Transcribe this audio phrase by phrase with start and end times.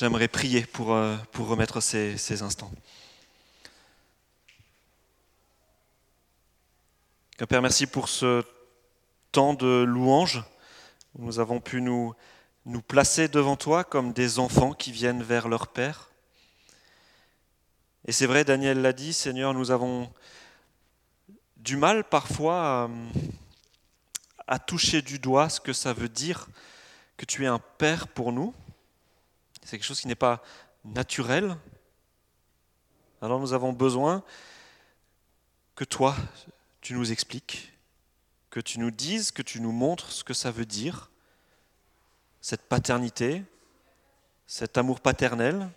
[0.00, 2.72] j'aimerais prier pour, euh, pour remettre ces, ces instants.
[7.46, 8.42] Père, merci pour ce
[9.30, 10.42] temps de louange
[11.18, 12.14] nous avons pu nous,
[12.64, 16.08] nous placer devant toi comme des enfants qui viennent vers leur Père.
[18.06, 20.10] Et c'est vrai, Daniel l'a dit, Seigneur, nous avons
[21.58, 22.88] du mal parfois à,
[24.46, 26.48] à toucher du doigt ce que ça veut dire
[27.18, 28.54] que tu es un Père pour nous.
[29.70, 30.42] C'est quelque chose qui n'est pas
[30.84, 31.56] naturel.
[33.22, 34.24] Alors nous avons besoin
[35.76, 36.16] que toi,
[36.80, 37.72] tu nous expliques,
[38.50, 41.12] que tu nous dises, que tu nous montres ce que ça veut dire,
[42.40, 43.44] cette paternité,
[44.48, 45.70] cet amour paternel.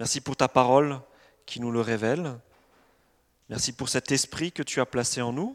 [0.00, 1.02] Merci pour ta parole
[1.44, 2.40] qui nous le révèle.
[3.50, 5.54] Merci pour cet esprit que tu as placé en nous,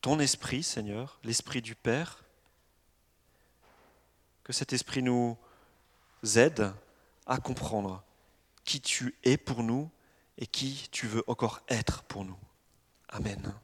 [0.00, 2.24] ton esprit, Seigneur, l'esprit du Père.
[4.44, 5.36] Que cet esprit nous
[6.36, 6.72] aide
[7.26, 8.02] à comprendre
[8.64, 9.90] qui tu es pour nous
[10.38, 12.38] et qui tu veux encore être pour nous.
[13.08, 13.54] Amen.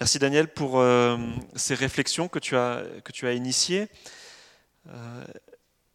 [0.00, 1.16] Merci Daniel pour euh,
[1.54, 3.88] ces réflexions que tu as, que tu as initiées.
[4.88, 5.24] Euh,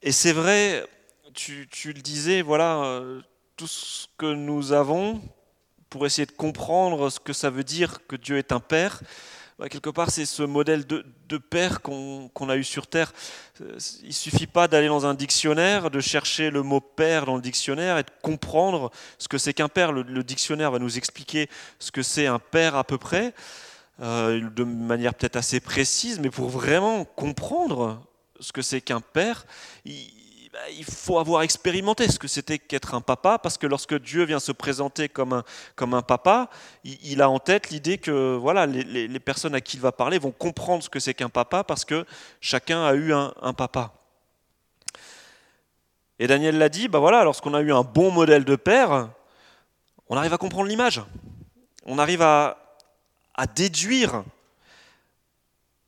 [0.01, 0.87] et c'est vrai,
[1.33, 3.21] tu, tu, le disais, voilà, euh,
[3.57, 5.21] tout ce que nous avons
[5.89, 9.01] pour essayer de comprendre ce que ça veut dire que Dieu est un Père,
[9.59, 11.03] bah, quelque part, c'est ce modèle de,
[11.37, 13.11] père qu'on qu a eu sur Terre.
[14.03, 17.97] Il suffit pas d'aller dans un dictionnaire, de chercher le mot père dans le dictionnaire
[17.97, 19.91] et de comprendre ce que c'est qu'un père.
[19.91, 23.33] Le, dictionnaire va nous expliquer ce que c'est un père à peu près,
[24.01, 28.05] euh, de manière peut-être assez précise, mais pour vraiment comprendre
[28.39, 29.47] ce que c'est qu'un père,
[30.71, 34.39] il faut avoir expérimenté ce que c'était qu'être un papa, parce que lorsque Dieu vient
[34.39, 36.49] se présenter comme un, papa,
[36.83, 40.31] il, a en tête l'idée que voilà, les, personnes à qui il va parler vont
[40.31, 42.05] comprendre ce que c'est qu'un papa, parce que
[42.41, 43.93] chacun a eu un, un papa.
[46.19, 49.09] Et Daniel l'a dit, bah voilà, lorsqu'on a eu un bon modèle de père,
[50.09, 51.01] on arrive à comprendre l'image.
[51.85, 52.57] On arrive à,
[53.35, 54.23] à déduire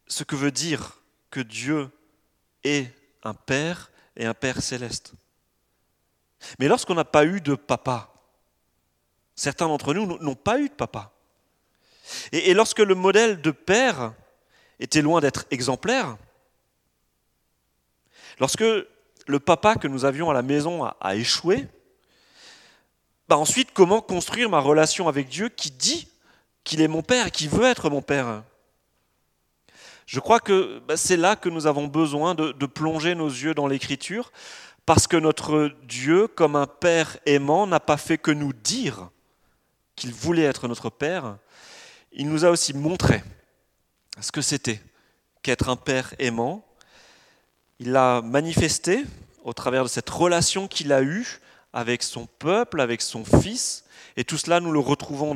[0.08, 1.00] ce que veut dire
[1.32, 1.90] que Dieu
[2.64, 2.94] est
[3.24, 3.89] un père
[4.20, 5.14] et un Père céleste.
[6.60, 8.14] Mais lorsqu'on n'a pas eu de papa,
[9.36, 11.12] certains d'entre nous n'ont pas eu de papa.
[12.32, 14.14] Et, lorsque le modèle de père
[14.80, 16.18] était loin d'être exemplaire,
[18.40, 21.68] lorsque le papa que nous avions à la maison a, a échoué,
[23.28, 26.08] bah ensuite, comment construire ma relation avec Dieu qui dit
[26.64, 28.44] qu'il est mon père et qui veut être mon père?
[30.10, 33.68] Je crois que bah, c'est là que nous avons besoin de, plonger nos yeux dans
[33.68, 34.32] l'écriture,
[34.88, 39.12] parce que notre Dieu, comme un Père aimant, n'a pas fait que nous dire
[39.96, 41.38] qu'il voulait être notre Père,
[42.12, 43.22] il nous a aussi montré
[44.20, 44.82] ce que c'était
[45.44, 46.66] qu'être un Père aimant.
[47.78, 49.06] Il l'a manifesté
[49.44, 51.40] au travers de cette relation qu'il a eue
[51.72, 53.86] avec son peuple, avec son Fils,
[54.18, 55.36] et tout cela, nous le retrouvons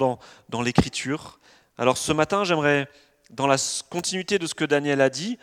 [0.50, 1.38] dans l'Écriture.
[1.78, 2.90] Alors ce matin, j'aimerais
[3.34, 3.58] dans la
[3.90, 5.38] continuité de ce que Daniel a dit,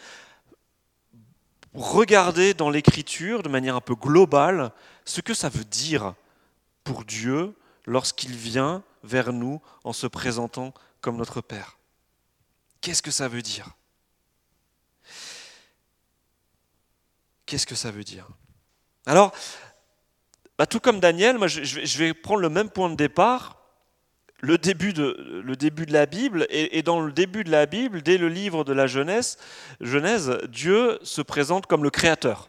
[1.74, 4.72] regarder dans l'écriture de manière un peu globale
[5.04, 6.14] ce que ça veut dire
[6.84, 7.54] pour Dieu
[7.86, 11.78] lorsqu'il vient vers nous en se présentant comme notre Père.
[12.80, 13.70] Qu'est-ce que ça veut dire?
[17.46, 18.28] Qu'est-ce que ça veut dire?
[19.06, 19.32] Alors,
[20.58, 23.59] bah, tout comme Daniel, moi, je, je vais prendre le même point de départ
[24.40, 28.64] le début de, la Bible, et, dans le début de la Bible, dès le livre
[28.64, 29.38] de la Genèse,
[30.48, 32.48] Dieu se présente comme le Créateur.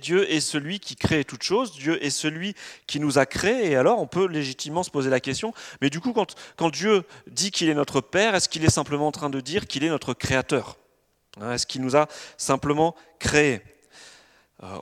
[0.00, 2.54] Dieu est celui qui crée toute chose, Dieu est celui
[2.86, 6.00] qui nous a créés, et alors on peut légitimement se poser la question, mais du
[6.00, 9.40] coup quand, Dieu dit qu'il est notre Père, est-ce qu'il est simplement en train de
[9.40, 10.76] dire qu'il est notre Créateur?
[11.40, 13.62] Est-ce qu'il nous a simplement créés?
[14.62, 14.78] Euh,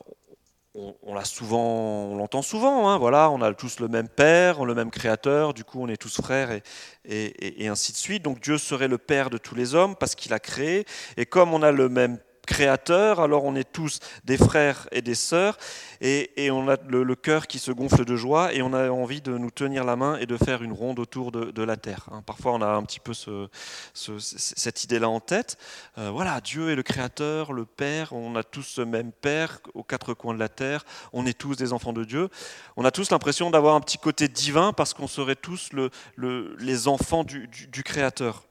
[1.03, 2.89] on, l'a souvent, on l'entend souvent.
[2.89, 5.55] Hein, voilà, on a tous le même père, le même créateur.
[5.55, 6.63] Du coup, on est tous frères et,
[7.05, 8.23] et, et ainsi de suite.
[8.23, 10.85] Donc Dieu serait le père de tous les hommes parce qu'il a créé.
[11.17, 12.19] Et comme on a le même
[12.49, 15.59] créateur, alors on est tous des frères et des sœurs,
[16.01, 19.37] et, on a le, cœur qui se gonfle de joie, et on a envie de
[19.37, 22.09] nous tenir la main et de faire une ronde autour de, la terre.
[22.11, 22.23] Hein.
[22.25, 23.49] Parfois on a un petit peu ce,
[23.93, 25.59] ce, cette idée-là en tête.
[25.99, 29.83] Euh, voilà, Dieu est le créateur, le Père, on a tous ce même Père aux
[29.83, 32.31] quatre coins de la terre, on est tous des enfants de Dieu.
[32.77, 36.57] On a tous l'impression d'avoir un petit côté divin parce qu'on serait tous le, le,
[36.59, 38.49] les enfants du Créateur.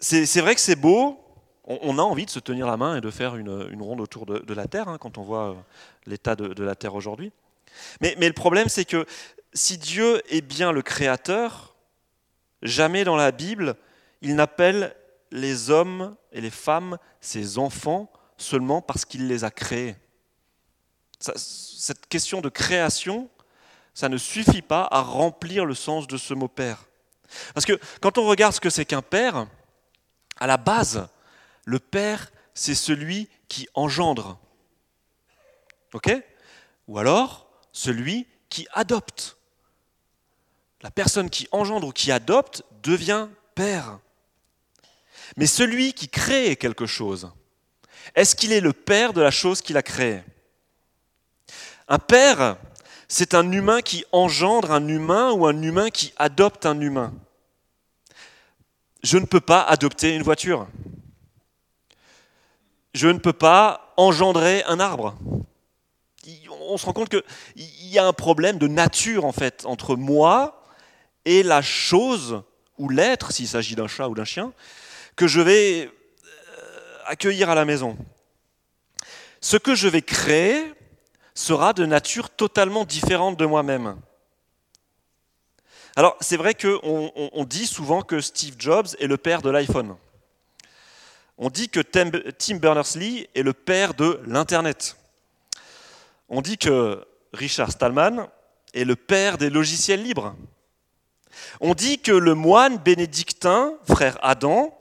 [0.00, 1.18] C'est vrai que c'est beau,
[1.68, 4.54] on, a envie de se tenir la main et de faire une, ronde autour de,
[4.54, 5.54] la Terre hein, quand on voit euh,
[6.06, 7.30] l'état de, la Terre aujourd'hui.
[8.00, 9.04] Mais, le problème, c'est que
[9.52, 11.74] si Dieu est bien le Créateur,
[12.62, 13.76] jamais dans la Bible,
[14.22, 14.96] il n'appelle
[15.30, 19.94] les hommes et les femmes ses enfants seulement parce qu'il les a créés.
[21.20, 23.28] cette question de création,
[23.92, 26.86] ça ne suffit pas à remplir le sens de ce mot père.
[27.52, 29.46] Parce que quand on regarde ce que c'est qu'un père,
[30.38, 31.08] à la base,
[31.68, 34.38] le père, c'est celui qui engendre.
[35.92, 36.10] OK?
[36.86, 39.36] Ou alors, celui qui adopte.
[40.80, 43.98] La personne qui engendre ou qui adopte devient père.
[45.36, 47.30] Mais celui qui crée quelque chose,
[48.14, 50.22] est-ce qu'il est le père de la chose qu'il a créée?
[51.86, 52.56] Un père,
[53.08, 57.12] c'est un humain qui engendre un humain ou un humain qui adopte un humain.
[59.02, 60.66] Je ne peux pas adopter une voiture.
[62.98, 65.16] Je ne peux pas engendrer un arbre.
[66.62, 67.22] On se rend compte qu'il
[67.54, 70.64] y a un problème de nature en fait entre moi
[71.24, 72.42] et la chose
[72.76, 74.52] ou l'être, s'il s'agit d'un chat ou d'un chien,
[75.14, 77.96] que je vais euh, accueillir à la maison.
[79.40, 80.74] Ce que je vais créer
[81.36, 83.96] sera de nature totalement différente de moi-même.
[85.94, 89.96] Alors, c'est vrai qu'on on dit souvent que Steve Jobs est le père de l'iPhone.
[91.38, 94.96] On dit que Tim Berners-Lee est le père de l'Internet.
[96.28, 98.28] On dit que Richard Stallman
[98.74, 100.34] est le père des logiciels libres.
[101.60, 104.76] On dit que le moine bénédictin, frère Adam,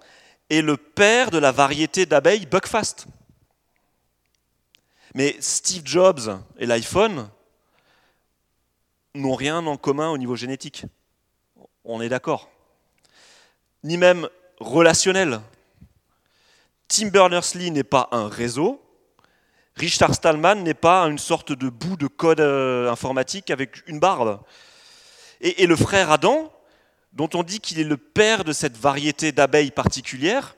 [0.50, 3.06] est le père de la variété d'abeilles Buckfast.
[5.14, 7.30] Mais Steve Jobs et l'iPhone
[9.14, 10.86] n'ont rien en commun au niveau génétique.
[11.84, 12.50] On est d'accord.
[13.84, 14.28] Ni même
[14.60, 15.40] relationnel.
[16.88, 18.82] Tim Berners-Lee n'est pas un réseau.
[19.76, 24.40] Richard Stallman n'est pas une sorte de bout de code euh, informatique avec une barbe.
[25.40, 26.52] Et, le frère Adam,
[27.14, 30.56] dont on dit qu'il est le père de cette variété d'abeilles particulière,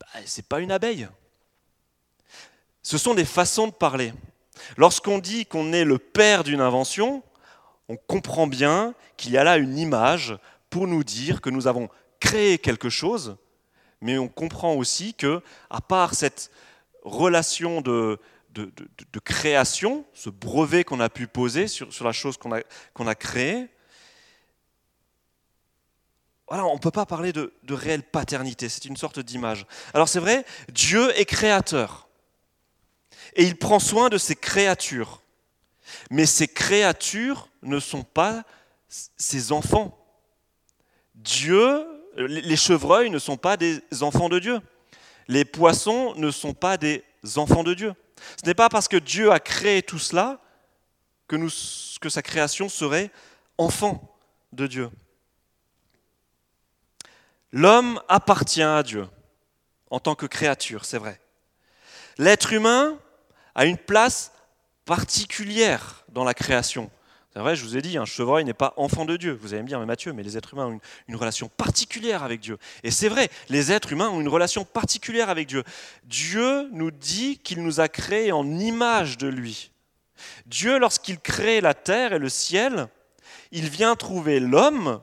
[0.00, 1.08] bah, ce n'est pas une abeille.
[2.82, 4.12] Ce sont des façons de parler.
[4.76, 7.22] Lorsqu'on dit qu'on est le père d'une invention,
[7.88, 10.36] on comprend bien qu'il y a là une image
[10.70, 11.88] pour nous dire que nous avons
[12.18, 13.36] créé quelque chose,
[14.04, 15.40] mais on comprend aussi que,
[15.70, 16.50] à part cette
[17.02, 18.20] relation de,
[18.52, 22.60] de, création, ce brevet qu'on a pu poser sur, sur la chose qu'on a,
[22.92, 23.66] qu'on a créée,
[26.48, 29.64] voilà, on ne peut pas parler de, réelle paternité, c'est une sorte d'image.
[29.94, 32.06] Alors c'est vrai, Dieu est créateur.
[33.36, 35.22] Et il prend soin de ses créatures.
[36.10, 38.44] Mais ces créatures ne sont pas
[39.16, 39.98] ses enfants.
[41.14, 41.86] Dieu,
[42.16, 44.60] les chevreuils ne sont pas des enfants de Dieu.
[45.28, 47.02] Les poissons ne sont pas des
[47.36, 47.94] enfants de Dieu.
[48.40, 50.40] Ce n'est pas parce que Dieu a créé tout cela
[51.28, 51.36] que,
[51.98, 53.10] que sa création serait
[53.58, 54.16] enfant
[54.52, 54.90] de Dieu.
[57.52, 59.06] L'homme appartient à Dieu
[59.90, 61.20] en tant que créature, c'est vrai.
[62.18, 62.98] L'être humain
[63.54, 64.32] a une place
[64.84, 66.90] particulière dans la création.
[67.34, 69.36] C'est vrai, je vous ai dit, un chevreuil n'est pas enfant de Dieu.
[69.40, 72.40] Vous allez me dire, mais Mathieu, mais les êtres humains ont une, relation particulière avec
[72.40, 72.58] Dieu.
[72.84, 75.64] Et c'est vrai, les êtres humains ont une relation particulière avec Dieu.
[76.04, 79.72] Dieu nous dit qu'il nous a créés en image de lui.
[80.46, 82.86] Dieu, lorsqu'il crée la terre et le ciel,
[83.50, 85.00] il vient trouver l'homme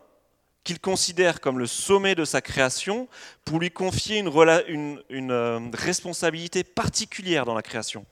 [0.64, 3.10] qu'il considère comme le sommet de sa création
[3.44, 8.06] pour lui confier une, euh, responsabilité particulière dans la création.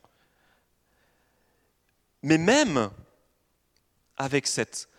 [2.21, 2.89] Mais même
[4.19, 4.89] avec cette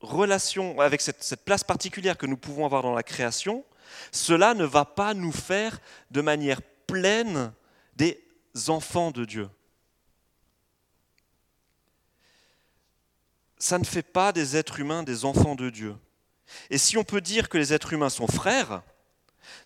[0.00, 3.64] relation, avec cette, place particulière que nous pouvons avoir dans la création,
[4.12, 7.52] cela ne va pas nous faire de manière pleine
[7.96, 8.22] des
[8.68, 9.50] enfants de Dieu.
[13.58, 15.96] Ça ne fait pas des êtres humains des enfants de Dieu.
[16.70, 18.82] Et si on peut dire que les êtres humains sont frères,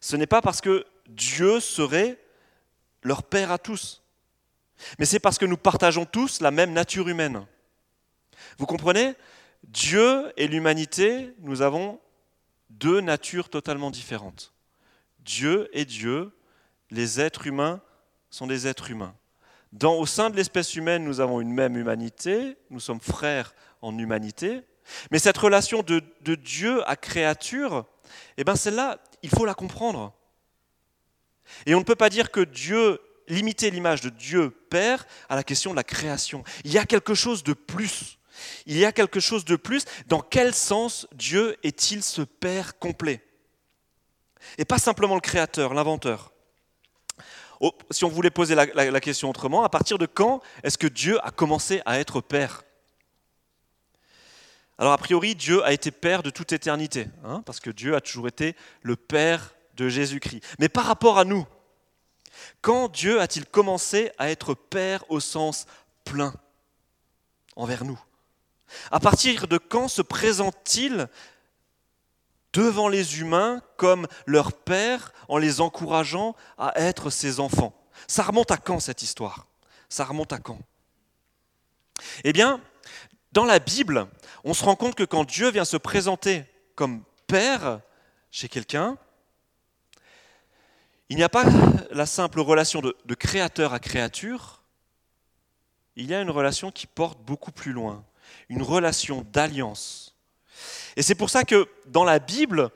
[0.00, 2.18] ce n'est pas parce que Dieu serait
[3.02, 4.02] leur père à tous,
[4.98, 7.46] mais c'est parce que nous partageons tous la même nature humaine.
[8.58, 9.14] Vous comprenez?
[9.64, 12.00] Dieu et l'humanité, nous avons
[12.70, 14.52] deux natures totalement différentes.
[15.20, 16.32] Dieu est Dieu,
[16.90, 17.80] les êtres humains
[18.30, 19.14] sont des êtres humains.
[19.82, 24.62] Au sein de l'espèce humaine, nous avons une même humanité, nous sommes frères en humanité,
[25.10, 26.02] mais cette relation de,
[26.34, 27.86] Dieu à créature,
[28.36, 30.12] eh bien celle-là, il faut la comprendre.
[31.66, 35.44] Et on ne peut pas dire que Dieu, limiter l'image de Dieu Père à la
[35.44, 36.42] question de la création.
[36.64, 38.18] Il y a quelque chose de plus.
[38.66, 39.84] Il y a quelque chose de plus.
[40.06, 43.24] Dans quel sens Dieu est-il ce Père complet?
[44.58, 46.32] Et pas simplement le Créateur, l'inventeur.
[47.90, 51.30] Si on voulait poser la question autrement, à partir de quand est-ce que Dieu a
[51.30, 52.62] commencé à être Père?
[54.78, 58.00] Alors a priori, Dieu a été Père de toute éternité, hein, parce que Dieu a
[58.00, 60.42] toujours été le Père de Jésus-Christ.
[60.58, 61.46] Mais par rapport à nous,
[62.62, 65.66] quand Dieu a-t-il commencé à être Père au sens
[66.04, 66.32] plein
[67.56, 68.00] envers nous?
[68.90, 71.08] À partir de quand se présente-t-il
[72.52, 77.74] devant les humains comme leur Père en les encourageant à être ses enfants?
[78.06, 79.46] Ça remonte à quand cette histoire?
[79.88, 80.58] Ça remonte à quand?
[82.24, 82.60] Eh bien,
[83.32, 84.06] dans la Bible,
[84.44, 87.80] on se rend compte que quand Dieu vient se présenter comme Père
[88.30, 88.96] chez quelqu'un,
[91.10, 91.44] il n'y a pas
[91.90, 94.62] la simple relation de, créateur à créature,
[95.96, 98.04] il y a une relation qui porte beaucoup plus loin,
[98.48, 100.14] une relation d'alliance.
[100.96, 102.70] Et c'est pour ça que dans la Bible,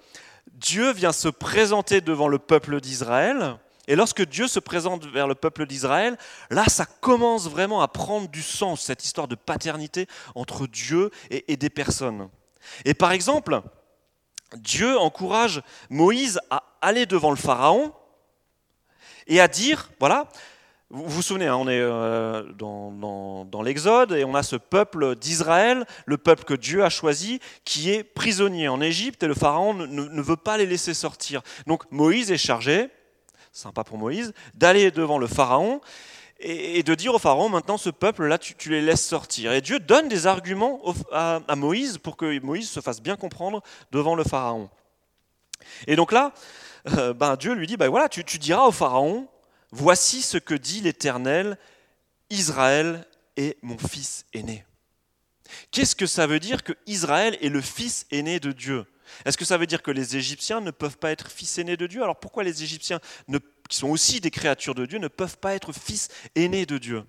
[0.53, 3.57] Dieu vient se présenter devant le peuple d'Israël.
[3.87, 6.17] Et lorsque Dieu se présente vers le peuple d'Israël,
[6.49, 11.53] là, ça commence vraiment à prendre du sens, cette histoire de paternité entre Dieu et,
[11.53, 12.31] et des personnes.
[12.85, 13.61] Et par exemple,
[14.57, 17.93] Dieu encourage Moïse à aller devant le Pharaon
[19.27, 20.29] et à dire, voilà,
[20.91, 25.87] vous vous souvenez, hein, on est euh, dans, l'Exode et on a ce peuple d'Israël,
[26.07, 30.23] le peuple que Dieu a choisi, qui est prisonnier en Égypte et le Pharaon ne,
[30.23, 31.43] veut pas les laisser sortir.
[31.67, 32.91] Donc Moïse est chargé,
[33.53, 35.81] sympa pour Moïse, d'aller devant le Pharaon
[36.38, 39.53] et, de dire au Pharaon, maintenant ce peuple-là, tu, les laisses sortir.
[39.53, 40.81] Et Dieu donne des arguments
[41.12, 44.69] à, Moïse pour que Moïse se fasse bien comprendre devant le Pharaon.
[45.87, 46.33] Et donc là,
[46.99, 49.26] euh, ben Dieu lui dit, ben voilà, tu, diras au Pharaon,
[49.75, 51.59] voici ce que dit l'Éternel,
[52.31, 54.64] Israël est mon fils aîné.
[55.71, 58.87] Qu'est-ce que ça veut dire que Israël est le fils aîné de Dieu?
[59.25, 61.87] Est-ce que ça veut dire que les Égyptiens ne peuvent pas être fils aînés de
[61.87, 62.02] Dieu?
[62.02, 63.00] Alors pourquoi les Égyptiens,
[63.69, 67.04] qui sont aussi des créatures de Dieu, ne peuvent pas être fils aînés de Dieu?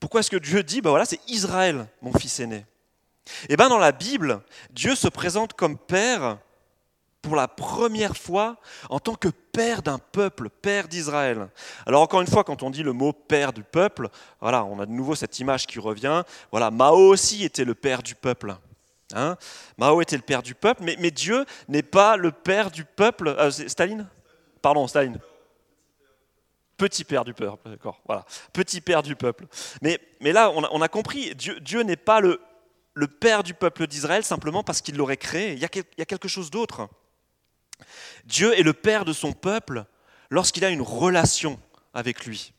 [0.00, 2.64] Pourquoi est-ce que Dieu dit, ben voilà, c'est Israël, mon fils aîné?
[3.48, 6.38] Eh bien dans la Bible, Dieu se présente comme Père
[7.26, 8.56] pour la première fois
[8.88, 11.48] en tant que père d'un peuple, père d'Israël.
[11.84, 14.86] Alors encore une fois, quand on dit le mot père du peuple, voilà, on a
[14.86, 16.22] de nouveau cette image qui revient.
[16.52, 18.54] Voilà, Mao aussi était le père du peuple.
[19.12, 19.36] Hein
[19.76, 23.26] Mao était le père du peuple, mais, Dieu n'est pas le père du peuple.
[23.26, 24.06] Euh, Staline?
[24.62, 25.18] Pardon, Staline.
[26.76, 28.00] Petit père du peuple, d'accord.
[28.06, 29.46] Voilà, petit père du peuple.
[29.82, 32.38] Mais, là, on a, compris, Dieu, n'est pas le,
[33.18, 35.54] père du peuple d'Israël simplement parce qu'il l'aurait créé.
[35.54, 36.88] Il y a quelque chose d'autre.
[38.24, 39.84] Dieu est le Père de son peuple
[40.30, 41.60] lorsqu'il a une relation
[41.94, 42.52] avec lui.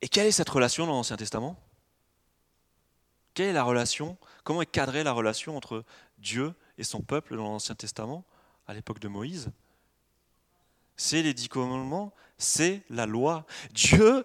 [0.00, 1.56] Et quelle est cette relation dans l'Ancien Testament?
[3.34, 4.16] Quelle est la relation?
[4.44, 5.84] Comment est cadrée la relation entre
[6.18, 8.24] Dieu et son peuple dans l'Ancien Testament
[8.66, 9.50] à l'époque de Moïse?
[10.96, 13.46] C'est les dix commandements, c'est la loi.
[13.72, 14.24] Dieu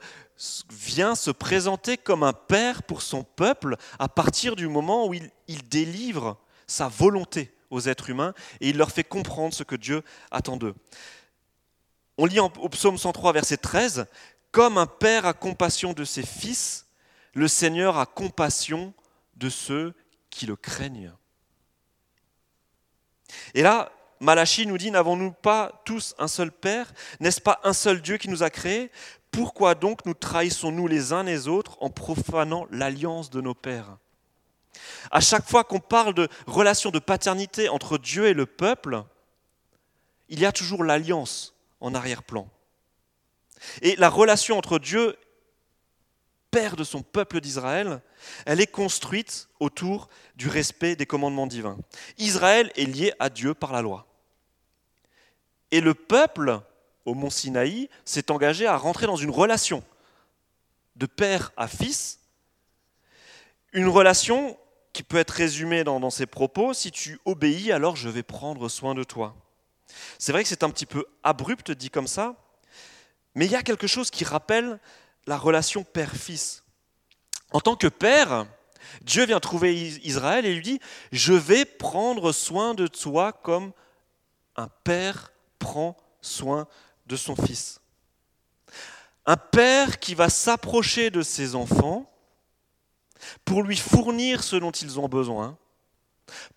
[0.69, 5.31] vient se présenter comme un père pour son peuple à partir du moment où il,
[5.47, 10.03] il délivre sa volonté aux êtres humains et il leur fait comprendre ce que Dieu
[10.31, 10.75] attend d'eux.
[12.17, 14.07] On lit au psaume 103, verset 13,
[14.51, 16.87] Comme un père a compassion de ses fils,
[17.33, 18.93] le Seigneur a compassion
[19.35, 19.93] de ceux
[20.29, 21.13] qui le craignent.
[23.53, 26.91] Et là, Malachie nous dit, n'avons-nous pas tous un seul Père?
[27.19, 28.91] N'est-ce pas un seul Dieu qui nous a créés?
[29.29, 33.97] Pourquoi donc nous trahissons-nous les uns les autres en profanant l'alliance de nos pères?
[35.11, 39.03] À chaque fois qu'on parle de relation de paternité entre Dieu et le peuple,
[40.29, 42.49] il y a toujours l'alliance en arrière-plan.
[43.81, 45.17] Et la relation entre Dieu,
[46.51, 48.01] Père de son peuple d'Israël,
[48.45, 51.77] elle est construite autour du respect des commandements divins.
[52.17, 54.07] Israël est lié à Dieu par la loi.
[55.71, 56.61] Et le peuple,
[57.03, 59.83] au mont Sinaï, s'est engagé à rentrer dans une relation
[60.95, 62.19] de père à fils,
[63.73, 64.57] une relation
[64.97, 68.95] qui peut être résumé dans, ses propos, si tu obéis, alors je vais prendre soin
[68.95, 69.35] de toi.
[70.17, 72.33] C'est vrai que c'est un petit peu abrupt dit comme ça,
[73.35, 74.79] mais il y a quelque chose qui rappelle
[75.27, 76.63] la relation père-fils.
[77.51, 78.47] En tant que père,
[79.03, 80.79] Dieu vient trouver Israël et lui dit,
[81.11, 83.73] je vais prendre soin de toi comme
[84.55, 86.67] un père prend soin
[87.05, 87.81] de son fils.
[89.27, 92.11] Un père qui va s'approcher de ses enfants
[93.45, 95.57] pour lui fournir ce dont ils ont besoin,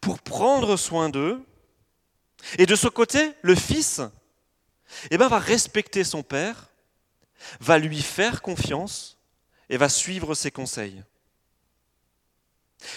[0.00, 1.44] pour prendre soin d'eux.
[2.58, 4.00] Et de ce côté, le fils
[5.10, 6.70] eh ben, va respecter son père,
[7.60, 9.18] va lui faire confiance
[9.68, 11.02] et va suivre ses conseils.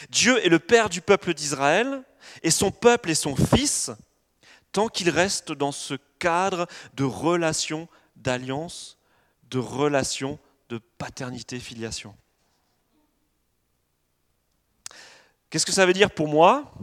[0.09, 2.03] Dieu est le Père du peuple d'Israël
[2.41, 3.91] et son peuple est son fils
[4.71, 8.97] tant qu'il reste dans ce cadre de relation d'alliance,
[9.49, 10.39] de relation
[10.69, 12.15] de paternité-filiation.
[15.53, 16.73] Qu'est-ce que ça veut dire pour moi?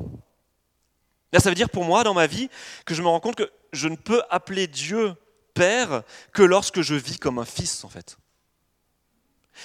[1.32, 2.48] Là, ça veut dire pour moi, dans ma vie,
[2.86, 5.16] que je me rends compte que je ne peux appeler Dieu
[5.54, 8.16] Père que lorsque je vis comme un fils, en fait.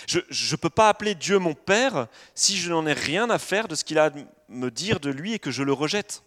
[0.08, 3.68] Je ne peux pas appeler Dieu mon Père si je n'en ai rien à faire
[3.68, 4.12] de ce qu'il a à
[4.50, 6.24] me dire de lui et que je le rejette.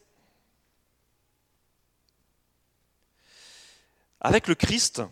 [4.20, 5.02] Avec le Christ,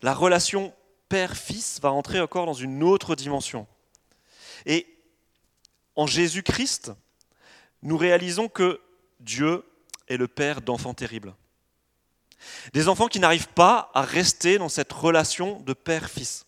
[0.00, 0.74] la relation
[1.10, 3.66] Père-Fils va entrer encore dans une autre dimension.
[4.64, 4.95] Et
[5.96, 6.92] en Jésus-Christ,
[7.82, 8.80] nous réalisons que
[9.20, 9.64] Dieu
[10.08, 11.34] est le Père d'enfants terribles.
[12.74, 16.44] Des enfants qui n'arrivent pas à rester dans cette relation de Père-Fils.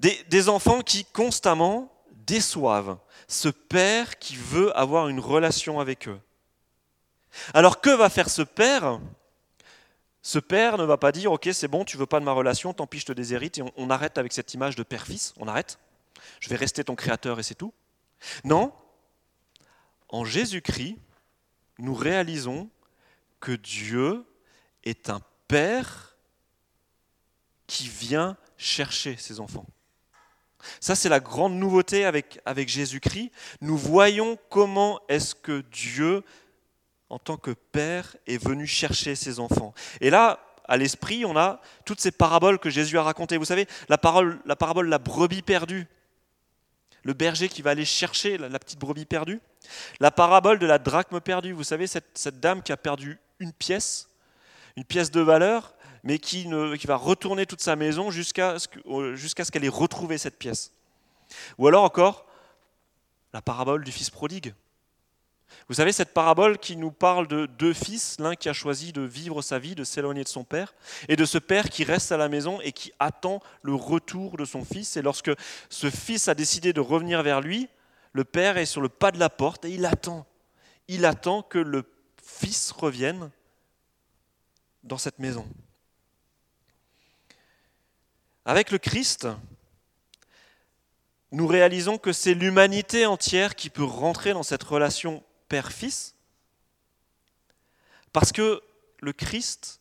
[0.00, 1.90] Des, enfants qui constamment
[2.26, 6.20] déçoivent ce Père qui veut avoir une relation avec eux.
[7.54, 9.00] Alors que va faire ce Père?
[10.26, 12.72] Ce père ne va pas dire Ok, c'est bon, tu veux pas de ma relation,
[12.72, 15.78] tant pis, je te déshérite et on arrête avec cette image de père-fils, on arrête.
[16.40, 17.74] Je vais rester ton créateur et c'est tout.
[18.44, 18.72] Non,
[20.08, 20.96] en Jésus-Christ,
[21.78, 22.70] nous réalisons
[23.40, 24.24] que Dieu
[24.84, 26.16] est un père
[27.66, 29.66] qui vient chercher ses enfants.
[30.80, 33.30] Ça, c'est la grande nouveauté avec, avec Jésus-Christ.
[33.60, 36.22] Nous voyons comment est-ce que Dieu
[37.14, 39.72] en tant que père, est venu chercher ses enfants.
[40.00, 43.36] Et là, à l'esprit, on a toutes ces paraboles que Jésus a racontées.
[43.36, 45.86] Vous savez, la, parole, la parabole la brebis perdue,
[47.04, 49.40] le berger qui va aller chercher la, petite brebis perdue,
[50.00, 54.08] la parabole de la drachme perdue, vous savez, cette, dame qui a perdu une pièce,
[54.76, 56.46] une pièce de valeur, mais qui
[56.86, 60.72] va retourner toute sa maison jusqu'à ce qu'elle ait retrouvé cette pièce.
[61.58, 62.26] Ou alors encore,
[63.32, 64.54] la parabole du fils prodigue.
[65.68, 69.02] Vous savez, cette parabole qui nous parle de deux fils, l'un qui a choisi de
[69.02, 70.74] vivre sa vie, de s'éloigner de son père,
[71.08, 74.44] et de ce père qui reste à la maison et qui attend le retour de
[74.44, 74.96] son fils.
[74.96, 75.32] Et lorsque
[75.68, 77.68] ce fils a décidé de revenir vers lui,
[78.12, 80.26] le père est sur le pas de la porte et il attend.
[80.88, 81.84] Il attend que le
[82.22, 83.30] fils revienne
[84.82, 85.46] dans cette maison.
[88.44, 89.26] Avec le Christ,
[91.32, 95.22] nous réalisons que c'est l'humanité entière qui peut rentrer dans cette relation
[95.54, 96.16] Père-Fils,
[98.12, 98.60] parce que
[98.98, 99.78] le Christ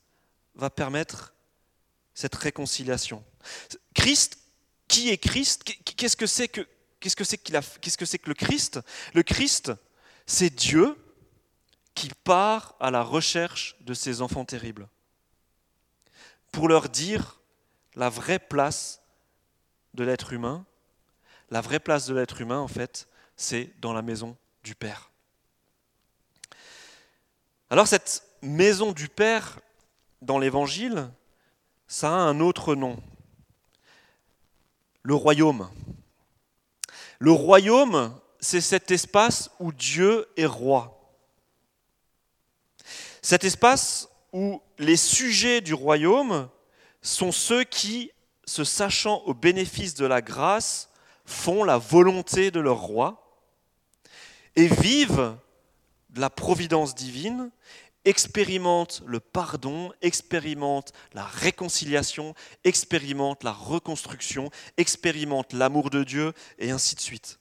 [0.53, 1.33] va permettre
[2.13, 3.23] cette réconciliation.
[3.95, 4.37] Christ,
[4.87, 5.63] qui est Christ?
[5.63, 6.61] Qu'est-ce que c'est que
[6.99, 8.81] qu'est-ce que c'est qu'il a Qu'est-ce que c'est que le Christ?
[9.15, 9.71] Le Christ,
[10.27, 10.95] c'est Dieu
[11.95, 14.87] qui part à la recherche de ses enfants terribles
[16.51, 17.41] pour leur dire
[17.95, 19.01] la vraie place
[19.95, 20.67] de l'être humain.
[21.49, 23.07] La vraie place de l'être humain, en fait,
[23.37, 25.09] c'est dans la maison du Père.
[27.73, 29.59] Alors cette maison du Père
[30.21, 31.09] dans l'Évangile,
[31.87, 33.01] ça a un autre nom.
[35.01, 35.67] Le royaume.
[37.17, 41.17] Le royaume, c'est cet espace où Dieu est roi.
[43.23, 46.49] Cet espace où les sujets du royaume
[47.01, 48.11] sont ceux qui,
[48.45, 50.91] se sachant au bénéfice de la grâce,
[51.25, 53.41] font la volonté de leur roi
[54.55, 55.35] et vivent
[56.13, 57.51] de la providence divine,
[58.05, 66.95] expérimente le pardon, expérimente la réconciliation, expérimente la reconstruction, expérimente l'amour de Dieu, et ainsi
[66.95, 67.39] de suite.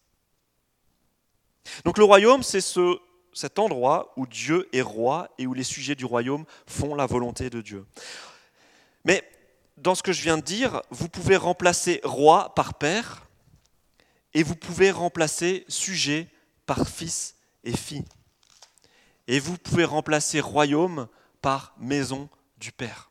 [1.85, 2.99] Donc le royaume, c'est ce,
[3.33, 7.51] cet endroit où Dieu est roi et où les sujets du royaume font la volonté
[7.51, 7.87] de Dieu.
[9.05, 9.23] Mais
[9.77, 13.27] dans ce que je viens de dire, vous pouvez remplacer roi par père,
[14.35, 16.29] et vous pouvez remplacer sujet
[16.67, 18.05] par fils et fille.
[19.29, 21.09] Et vous pouvez remplacer royaume
[21.41, 23.11] par maison du Père.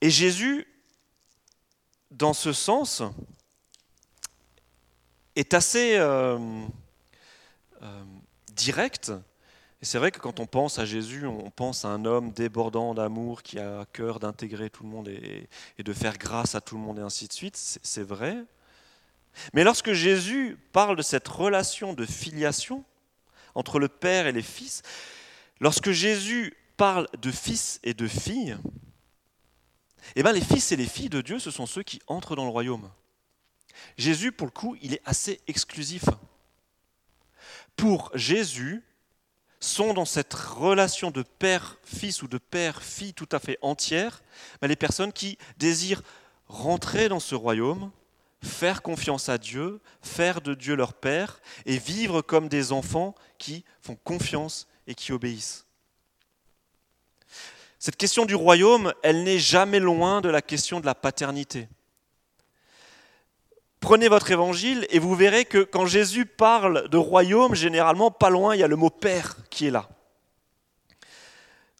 [0.00, 0.66] Et Jésus,
[2.10, 3.02] dans ce sens,
[5.34, 6.38] est assez euh,
[7.82, 8.04] euh,
[8.52, 9.12] direct.
[9.82, 12.94] Et c'est vrai que quand on pense à Jésus, on pense à un homme débordant
[12.94, 15.48] d'amour qui a à cœur d'intégrer tout le monde et,
[15.78, 17.56] et, de faire grâce à tout le monde et ainsi de suite.
[17.56, 18.44] C'est vrai.
[19.52, 22.84] Mais lorsque Jésus parle de cette relation de filiation
[23.54, 24.82] entre le Père et les fils,
[25.60, 28.56] lorsque Jésus parle de fils et de filles,
[30.14, 32.44] eh bien les fils et les filles de Dieu, ce sont ceux qui entrent dans
[32.44, 32.90] le royaume.
[33.98, 36.04] Jésus, pour le coup, il est assez exclusif.
[37.76, 38.82] Pour Jésus,
[39.60, 44.22] sont dans cette relation de père-fils ou de père-fille tout à fait entière,
[44.62, 46.02] les personnes qui désirent
[46.46, 47.90] rentrer dans ce royaume,
[48.46, 53.64] faire confiance à Dieu, faire de Dieu leur Père et vivre comme des enfants qui
[53.80, 55.66] font confiance et qui obéissent.
[57.78, 61.68] Cette question du royaume, elle n'est jamais loin de la question de la paternité.
[63.80, 68.56] Prenez votre évangile et vous verrez que quand Jésus parle de royaume, généralement, pas loin,
[68.56, 69.88] il y a le mot Père qui est là.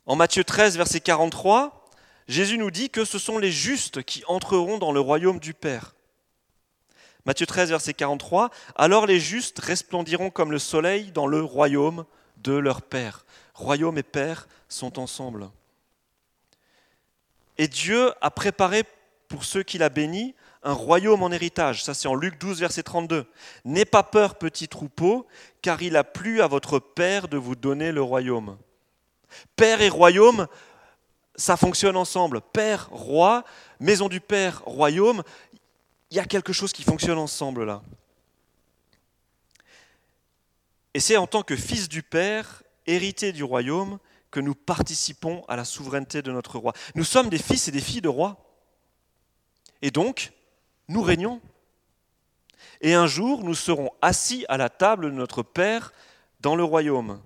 [0.04, 1.90] En Matthieu 13, verset 43,
[2.28, 5.95] Jésus nous dit que ce sont les justes qui entreront dans le royaume du Père.
[7.26, 12.04] Matthieu 13, verset 43, Alors les justes resplendiront comme le soleil dans le royaume
[12.36, 13.26] de leur Père.
[13.52, 15.50] Royaume et Père sont ensemble.
[17.58, 18.84] Et Dieu a préparé
[19.26, 21.82] pour ceux qu'il a bénis un royaume en héritage.
[21.82, 23.26] Ça, c'est en Luc 12, verset 32.
[23.64, 25.26] N'aie pas peur, petit troupeau,
[25.62, 28.56] car il a plu à votre Père de vous donner le royaume.
[29.56, 30.46] Père et royaume,
[31.36, 32.40] ça fonctionne ensemble.
[32.40, 33.44] Père, roi,
[33.78, 35.22] maison du Père, royaume,
[36.10, 37.82] il y a quelque chose qui fonctionne ensemble là.
[40.94, 43.98] Et c'est en tant que fils du Père, héritier du royaume,
[44.30, 46.72] que nous participons à la souveraineté de notre roi.
[46.94, 48.36] Nous sommes des fils et des filles de roi.
[49.82, 50.32] Et donc,
[50.88, 51.40] nous régnons.
[52.80, 55.92] Et un jour, nous serons assis à la table de notre Père
[56.40, 57.20] dans le royaume.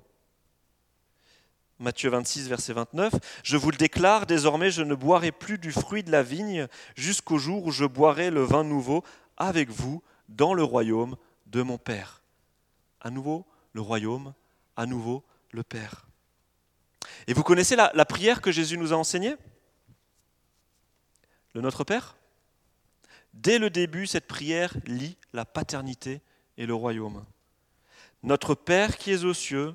[1.80, 6.02] Matthieu 26, verset 29, Je vous le déclare, désormais je ne boirai plus du fruit
[6.02, 9.02] de la vigne jusqu'au jour où je boirai le vin nouveau
[9.38, 11.16] avec vous dans le royaume
[11.46, 12.22] de mon Père.
[13.00, 14.34] À nouveau, le royaume,
[14.76, 16.06] à nouveau, le Père.
[17.26, 19.36] Et vous connaissez la, prière que Jésus nous a enseignée?
[21.54, 22.18] Le Notre Père?
[23.32, 26.20] Dès le début, cette prière lit la paternité
[26.58, 27.24] et le royaume.
[28.22, 29.74] Notre Père qui es aux cieux,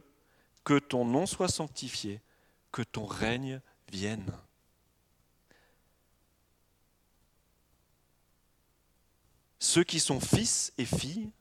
[0.65, 2.19] que ton nom soit sanctifié,
[2.71, 4.33] que ton règne vienne.
[9.59, 11.31] Ceux qui sont fils et filles,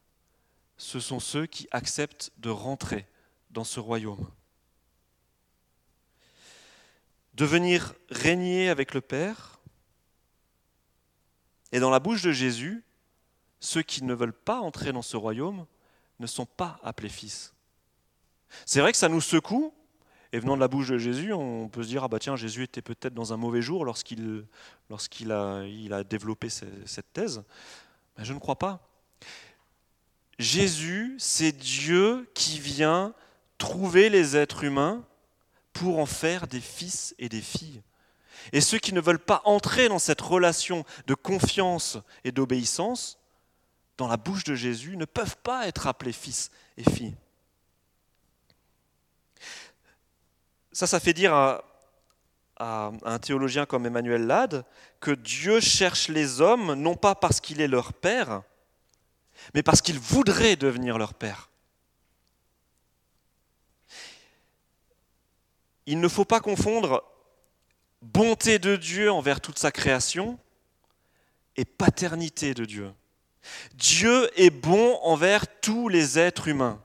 [0.76, 3.06] ce sont ceux qui acceptent de rentrer
[3.50, 4.30] dans ce royaume.
[7.34, 9.58] De venir régner avec le Père.
[11.72, 12.84] Et dans la bouche de Jésus,
[13.58, 15.66] ceux qui ne veulent pas entrer dans ce royaume
[16.20, 17.54] ne sont pas appelés fils.
[18.66, 19.72] C'est vrai que ça nous secoue,
[20.32, 22.64] et venant de la bouche de Jésus, on peut se dire, ah bah tiens, Jésus
[22.64, 24.46] était peut-être dans un mauvais jour lorsqu'il
[25.30, 27.44] a, il a développé cette thèse.
[28.18, 28.88] Mais je ne crois pas.
[30.38, 33.14] Jésus, c'est Dieu qui vient
[33.58, 35.04] trouver les êtres humains
[35.72, 37.82] pour en faire des fils et des filles.
[38.52, 43.18] Et ceux qui ne veulent pas entrer dans cette relation de confiance et d'obéissance,
[43.96, 47.14] dans la bouche de Jésus, ne peuvent pas être appelés fils et filles.
[50.74, 51.64] Ça, ça fait dire à,
[52.56, 54.64] un théologien comme Emmanuel Lade
[55.00, 58.42] que Dieu cherche les hommes non pas parce qu'il est leur père,
[59.54, 61.48] mais parce qu'il voudrait devenir leur père.
[65.86, 67.04] Il ne faut pas confondre
[68.02, 70.38] bonté de Dieu envers toute sa création
[71.56, 72.92] et paternité de Dieu.
[73.74, 76.83] Dieu est bon envers tous les êtres humains.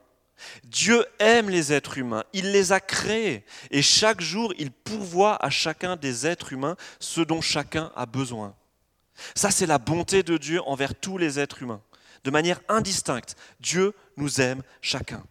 [0.63, 5.49] Dieu aime les êtres humains, il les a créés et chaque jour il pourvoit à
[5.49, 8.56] chacun des êtres humains ce dont chacun a besoin.
[9.36, 11.82] Ça c'est la bonté de Dieu envers tous les êtres humains.
[12.23, 15.23] De manière indistincte, Dieu nous aime chacun.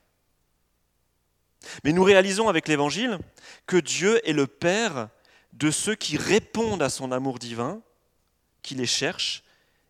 [1.84, 3.18] Mais nous réalisons avec l'Évangile
[3.66, 5.08] que Dieu est le Père
[5.52, 7.82] de ceux qui répondent à son amour divin,
[8.62, 9.42] qui les cherchent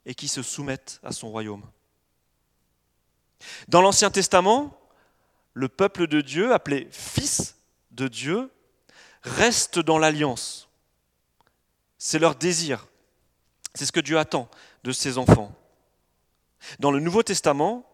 [0.06, 1.64] et qui se soumettent à son royaume.
[3.68, 4.77] Dans l'Ancien Testament,
[5.58, 7.56] le peuple de Dieu, appelé fils
[7.90, 8.48] de Dieu,
[9.22, 10.68] reste dans l'alliance.
[11.98, 12.86] C'est leur désir.
[13.74, 14.48] C'est ce que Dieu attend
[14.84, 15.52] de ses enfants.
[16.78, 17.84] Dans le Nouveau Testament,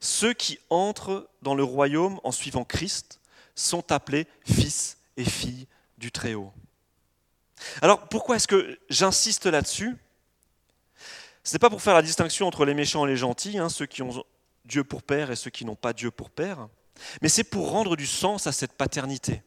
[0.00, 3.20] ceux qui entrent dans le royaume en suivant Christ
[3.54, 6.52] sont appelés fils et filles du Très-Haut.
[7.82, 9.96] Alors pourquoi est-ce que j'insiste là-dessus?
[11.44, 13.86] Ce n'est pas pour faire la distinction entre les méchants et les gentils, hein, ceux
[13.86, 14.24] qui ont
[14.64, 16.68] Dieu pour père et ceux qui n'ont pas Dieu pour père
[17.20, 19.42] mais c'est pour rendre du sens à cette paternité.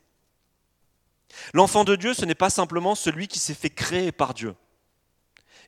[1.53, 4.55] L'enfant de Dieu, ce n'est pas simplement celui qui s'est fait créer par Dieu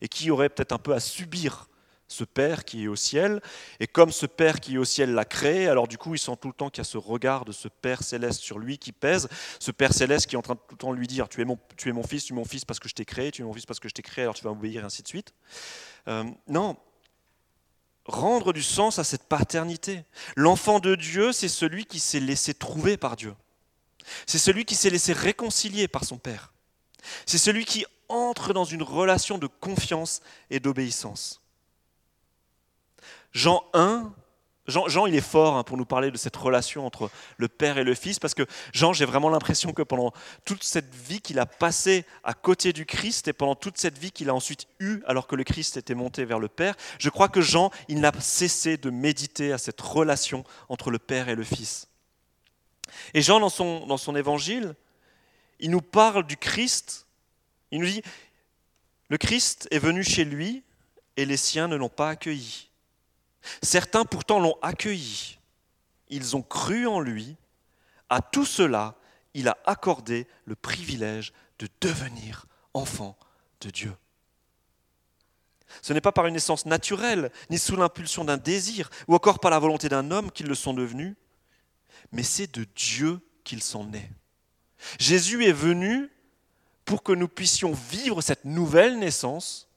[0.02, 1.68] et qui aurait peut-être un peu à subir
[2.08, 3.42] ce Père qui est au ciel.
[3.80, 6.38] Et comme ce Père qui est au ciel l'a créé, alors du coup, il sent
[6.40, 8.92] tout le temps qu'il y a ce regard de ce Père céleste sur lui qui
[8.92, 9.28] pèse,
[9.60, 11.46] ce Père céleste qui est en train de tout le temps lui dire, tu es
[11.46, 13.42] mon, tu es mon fils, tu es mon fils parce que je t'ai créé, tu
[13.42, 15.08] es mon fils parce que je t'ai créé, alors tu vas obéir, et ainsi de
[15.08, 15.34] suite.
[16.08, 16.78] Euh, non,
[18.08, 20.04] rendre du sens à cette paternité.
[20.36, 23.36] L'enfant de Dieu, c'est celui qui s'est laissé trouver par Dieu.
[24.26, 26.54] C'est celui qui s'est laissé réconcilier par son Père.
[27.26, 31.42] C'est celui qui entre dans une relation de confiance et d'obéissance.
[33.34, 34.14] Jean 1,
[34.68, 37.86] Jean, il est fort hein, pour nous parler de cette relation entre le Père et
[37.86, 40.12] le Fils, parce que Jean, j'ai vraiment l'impression que pendant
[40.44, 44.12] toute cette vie qu'il a passée à côté du Christ et pendant toute cette vie
[44.12, 47.30] qu'il a ensuite eue alors que le Christ était monté vers le Père, je crois
[47.30, 51.44] que Jean, il n'a cessé de méditer à cette relation entre le Père et le
[51.44, 51.88] Fils.
[53.14, 54.76] Et Jean, dans son, dans son évangile,
[55.60, 57.08] il nous parle du Christ.
[57.72, 58.02] Il nous dit,
[59.10, 60.64] le Christ est venu chez lui
[61.16, 62.67] et les siens ne l'ont pas accueilli.
[63.62, 65.40] Certains pourtant l'ont accueilli.
[66.10, 67.36] Ils ont cru en lui.
[68.10, 68.96] À tout cela,
[69.34, 73.18] il a accordé le privilège de devenir enfant
[73.62, 73.94] de Dieu.
[75.82, 79.52] Ce n'est pas par une naissance naturelle, ni sous l'impulsion d'un désir, ou encore par
[79.52, 81.16] la volonté d'un homme qu'ils le sont devenus,
[82.12, 84.10] mais c'est de Dieu qu'ils sont nés.
[85.00, 86.10] Jésus est venu
[86.86, 89.68] pour que nous puissions vivre cette nouvelle naissance,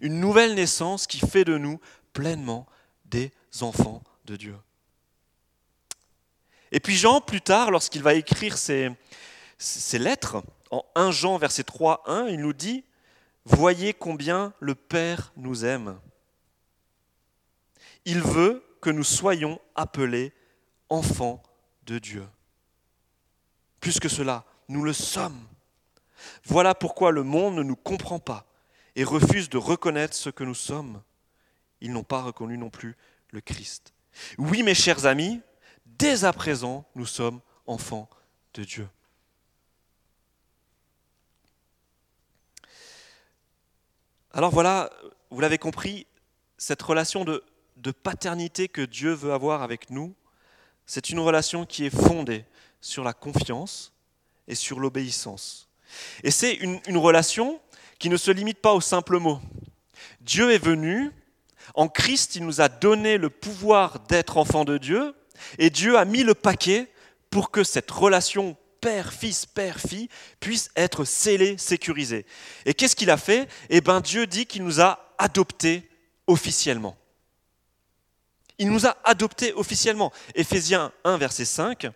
[0.00, 1.80] une nouvelle naissance qui fait de nous
[2.12, 2.66] pleinement
[3.10, 4.56] des enfants de Dieu.
[6.70, 8.94] Et puis Jean, plus tard, lorsqu'il va écrire ses,
[9.92, 12.84] lettres, en 1 Jean verset 3, 1, il nous dit,
[13.44, 15.98] Voyez combien le Père nous aime.
[18.04, 20.32] Il veut que nous soyons appelés
[20.90, 21.42] enfants
[21.86, 22.26] de Dieu.
[23.80, 25.40] Plus que cela, nous le sommes.
[26.44, 28.46] Voilà pourquoi le monde ne nous comprend pas
[28.96, 31.02] et refuse de reconnaître ce que nous sommes
[31.80, 32.96] ils n'ont pas reconnu non plus
[33.30, 33.92] le Christ.
[34.36, 35.40] Oui, mes chers amis,
[35.86, 38.08] dès à présent, nous sommes enfants
[38.54, 38.88] de Dieu.
[44.32, 44.90] Alors voilà,
[45.30, 46.06] vous l'avez compris,
[46.58, 47.42] cette relation de,
[48.02, 50.14] paternité que Dieu veut avoir avec nous,
[50.84, 52.44] c'est une relation qui est fondée
[52.80, 53.92] sur la confiance
[54.46, 55.68] et sur l'obéissance.
[56.22, 57.60] Et c'est une, une relation
[57.98, 59.40] qui ne se limite pas au simple mot.
[60.20, 61.12] Dieu est venu
[61.74, 65.14] en Christ, il nous a donné le pouvoir d'être enfant de Dieu
[65.58, 66.90] et Dieu a mis le paquet
[67.30, 70.08] pour que cette relation père-fils, père-fille
[70.40, 72.26] puisse être scellée, sécurisée.
[72.64, 73.48] Et qu'est-ce qu'il a fait?
[73.70, 75.88] Eh bien, Dieu dit qu'il nous a adoptés
[76.26, 76.96] officiellement.
[78.58, 80.12] Il nous a adoptés officiellement.
[80.34, 81.88] Éphésiens 1, verset 5,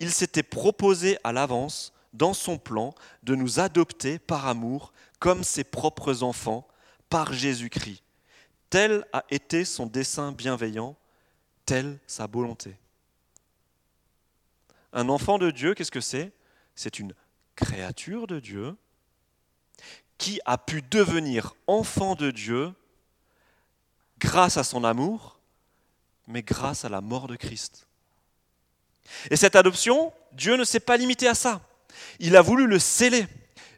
[0.00, 5.64] il s'était proposé à l'avance, dans son plan, de nous adopter par amour comme ses
[5.64, 6.66] propres enfants
[7.08, 8.01] par Jésus-Christ
[8.72, 10.96] Tel a été son dessein bienveillant,
[11.66, 12.74] telle sa volonté.
[14.94, 16.32] Un enfant de Dieu, qu'est-ce que c'est?
[16.74, 17.14] C'est une
[17.54, 18.74] créature de Dieu
[20.16, 22.72] qui a pu devenir enfant de Dieu
[24.18, 25.38] grâce à son amour,
[26.26, 27.86] mais grâce à la mort de Christ.
[29.30, 31.60] Et cette adoption, Dieu ne s'est pas limité à ça.
[32.20, 33.26] Il a voulu le sceller.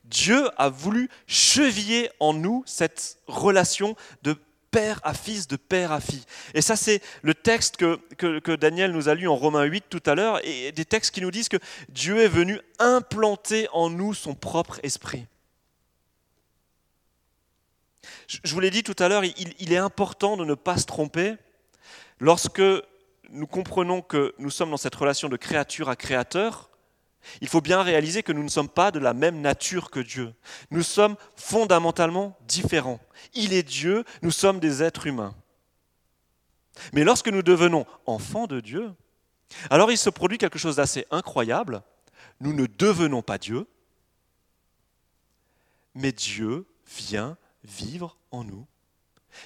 [0.05, 4.39] Dieu a voulu cheviller en nous cette relation de
[4.75, 6.25] père à fils, de père à fille.
[6.53, 10.03] Et ça, c'est le texte que, que, Daniel nous a lu en Romains 8 tout
[10.05, 11.59] à l'heure, et des textes qui nous disent que
[11.91, 15.27] Dieu est venu implanter en nous son propre esprit.
[18.27, 20.87] Je vous l'ai dit tout à l'heure, il, il est important de ne pas se
[20.87, 21.37] tromper
[22.19, 22.63] lorsque
[23.31, 26.69] nous comprenons que nous sommes dans cette relation de créature à créateur,
[27.41, 30.35] il faut bien réaliser que nous ne sommes pas de la même nature que Dieu.
[30.71, 33.01] Nous sommes fondamentalement différents.
[33.35, 35.35] Il est Dieu, nous sommes des êtres humains.
[36.93, 38.93] Mais lorsque nous devenons enfants de Dieu,
[39.71, 41.83] alors il se produit quelque chose d'assez incroyable.
[42.41, 43.67] Nous ne devenons pas Dieu,
[45.95, 48.67] mais Dieu vient vivre en nous.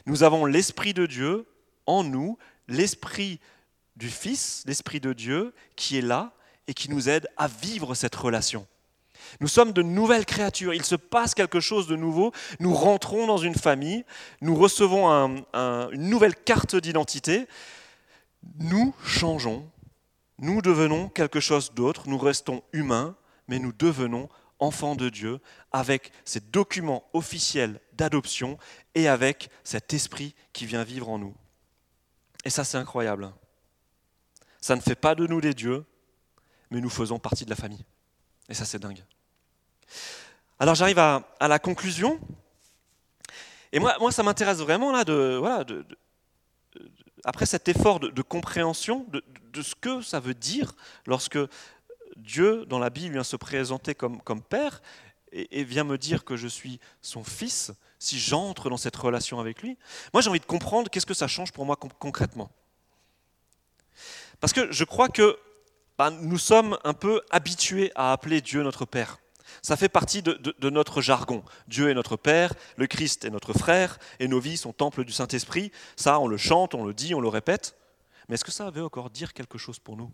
[0.06, 1.46] Nous avons l'Esprit de Dieu
[1.86, 3.40] en nous, l'Esprit
[3.96, 6.32] du Fils, l'Esprit de Dieu qui est là
[6.68, 8.68] et qui nous aide à vivre cette relation.
[9.40, 13.38] Nous sommes de nouvelles créatures, il se passe quelque chose de nouveau, nous rentrons dans
[13.38, 14.04] une famille,
[14.40, 15.08] nous recevons
[15.52, 17.46] une nouvelle carte d'identité,
[18.60, 19.68] nous changeons,
[20.38, 23.16] nous devenons quelque chose d'autre, nous restons humains,
[23.48, 24.28] mais nous devenons
[24.60, 25.40] enfants de Dieu
[25.72, 28.58] avec ces documents officiels d'adoption
[28.94, 31.34] et avec cet esprit qui vient vivre en nous.
[32.44, 33.32] Et ça c'est incroyable.
[34.60, 35.84] Ça ne fait pas de nous des dieux,
[36.70, 37.84] mais nous faisons partie de la famille.
[38.48, 39.02] Et ça, c'est dingue.
[40.58, 42.18] Alors j'arrive à, la conclusion.
[43.72, 45.84] Et moi, moi ça m'intéresse vraiment là de, voilà, de,
[47.24, 50.74] après cet effort de, compréhension de, ce que ça veut dire
[51.06, 51.38] lorsque
[52.16, 54.82] Dieu, dans la Bible, vient se présenter comme, comme Père
[55.30, 59.38] et, et, vient me dire que je suis son Fils, si j'entre dans cette relation
[59.38, 59.76] avec lui,
[60.12, 62.50] moi j'ai envie de comprendre qu'est-ce que ça change pour moi concrètement.
[64.40, 65.38] Parce que je crois que
[65.98, 69.18] bah, nous sommes un peu habitués à appeler Dieu notre Père.
[69.62, 71.42] Ça fait partie de, notre jargon.
[71.66, 75.12] Dieu est notre Père, le Christ est notre frère, et nos vies sont temples du
[75.12, 75.72] Saint-Esprit.
[75.96, 77.76] Ça, on le chante, on le dit, on le répète.
[78.28, 80.12] Mais est-ce que ça veut encore dire quelque chose pour nous?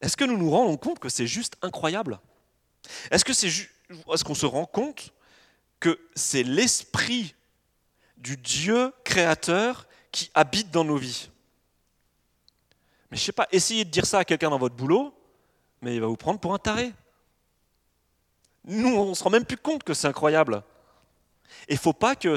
[0.00, 2.20] Est-ce que nous nous rendons compte que c'est juste incroyable?
[3.10, 3.24] Est-ce
[4.24, 5.14] qu'on se rend compte
[5.80, 7.34] que c'est l'esprit
[8.18, 11.30] du Dieu créateur qui habite dans nos vies?
[13.10, 15.14] Mais je sais pas, essayez de dire ça à quelqu'un dans votre boulot,
[15.80, 16.92] mais il va vous prendre pour un taré.
[18.64, 20.62] Nous, on ne se rend même plus compte que c'est incroyable.
[21.68, 22.36] Et il ne faut pas que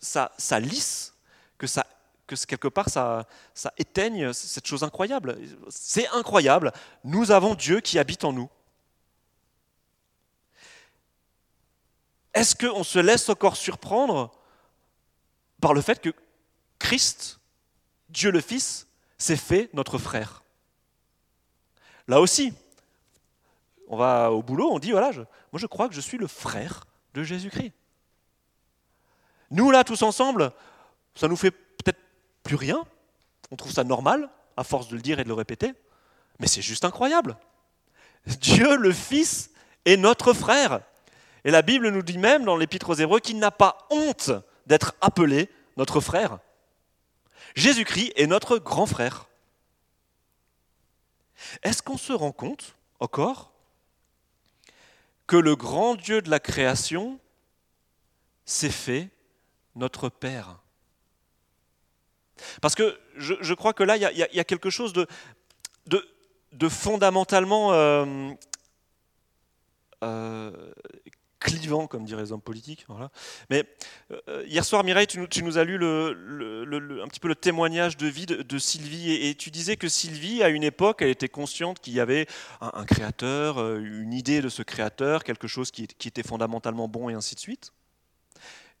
[0.00, 1.14] ça, ça lisse,
[1.58, 1.86] que, ça,
[2.26, 5.38] que quelque part ça, ça éteigne cette chose incroyable.
[5.68, 6.72] C'est incroyable.
[7.04, 8.48] Nous avons Dieu qui habite en nous.
[12.32, 14.30] Est-ce qu'on se laisse encore surprendre
[15.60, 16.12] par le fait que
[16.78, 17.40] Christ,
[18.10, 18.86] Dieu le Fils,
[19.18, 20.42] s'est fait notre frère
[22.08, 22.52] Là aussi,
[23.88, 26.84] on va au boulot, on dit, voilà, moi je crois que je suis le frère
[27.14, 27.72] de Jésus-Christ.
[29.50, 30.52] Nous, là, tous ensemble,
[31.14, 31.98] ça nous fait peut-être
[32.42, 32.84] plus rien,
[33.50, 35.72] on trouve ça normal, à force de le dire et de le répéter,
[36.38, 37.36] mais c'est juste incroyable.
[38.26, 39.50] Dieu le Fils
[39.84, 40.80] est notre frère.
[41.44, 44.32] Et la Bible nous dit même dans l'Épître aux Hébreux qu'il n'a pas honte
[44.66, 46.38] d'être appelé notre frère.
[47.56, 49.26] Jésus-Christ est notre grand frère.
[51.62, 53.50] Est-ce qu'on se rend compte encore
[55.26, 57.18] que le grand Dieu de la création
[58.44, 59.08] s'est fait
[59.74, 60.60] notre Père?
[62.60, 68.30] Parce que je, crois que là, il y, a quelque chose de, fondamentalement euh,
[70.04, 70.72] euh,
[71.40, 72.84] clivant, comme diraient les hommes politiques.
[72.88, 73.10] Voilà.
[73.50, 73.64] Mais
[74.28, 78.26] euh, hier soir, Mireille, tu nous, as lu un petit peu le témoignage de vie
[78.26, 82.00] de, Sylvie, et, tu disais que Sylvie, à une époque, elle était consciente qu'il y
[82.00, 82.26] avait
[82.60, 87.14] un, créateur, euh, une idée de ce créateur, quelque chose qui était fondamentalement bon, et
[87.14, 87.72] ainsi de suite.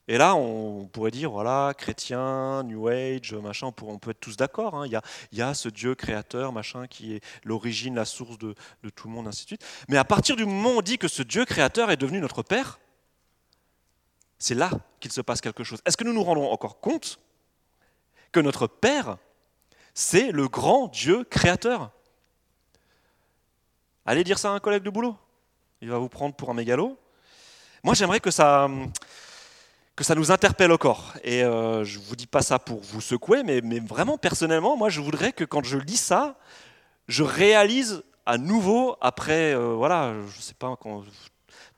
[0.08, 4.76] Et là, on pourrait dire, voilà, chrétien, New Age, machin, on peut être tous d'accord.
[4.76, 4.86] Hein.
[4.86, 5.00] Il,
[5.32, 8.54] y a, ce Dieu créateur, machin, qui est l'origine, la source de,
[8.94, 9.64] tout le monde, ainsi de suite.
[9.88, 12.42] Mais à partir du moment où on dit que ce Dieu créateur est devenu notre
[12.44, 12.78] Père,
[14.38, 15.80] c'est là qu'il se passe quelque chose.
[15.84, 17.18] Est-ce que nous nous rendons encore compte
[18.30, 19.18] que notre Père,
[19.92, 21.90] c'est le grand Dieu créateur?
[24.04, 25.16] Allez dire ça à un collègue de boulot.
[25.80, 26.96] Il va vous prendre pour un mégalo.
[27.82, 28.68] Moi, j'aimerais que ça
[29.96, 31.14] que ça nous interpelle encore.
[31.24, 34.76] Et euh, je ne vous dis pas ça pour vous secouer, mais, mais, vraiment personnellement,
[34.76, 36.38] moi je voudrais que quand je lis ça,
[37.08, 40.76] je réalise à nouveau, après, euh, voilà, je sais pas,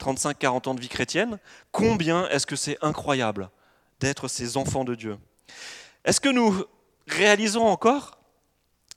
[0.00, 1.38] 35-40 ans de vie chrétienne,
[1.70, 3.50] combien est-ce que c'est incroyable
[4.00, 5.18] d'être ces enfants de Dieu.
[6.04, 6.64] Est-ce que nous
[7.06, 8.18] réalisons encore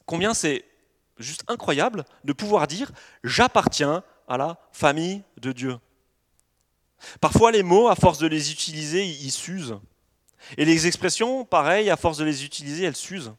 [0.05, 0.65] combien c'est
[1.17, 2.91] juste incroyable de pouvoir dire
[3.23, 5.77] j'appartiens à la famille de Dieu?
[7.19, 9.79] Parfois, les mots, à force de les utiliser, ils s'usent.
[10.57, 13.33] Et les expressions, pareil, à force de les utiliser, elles s'usent.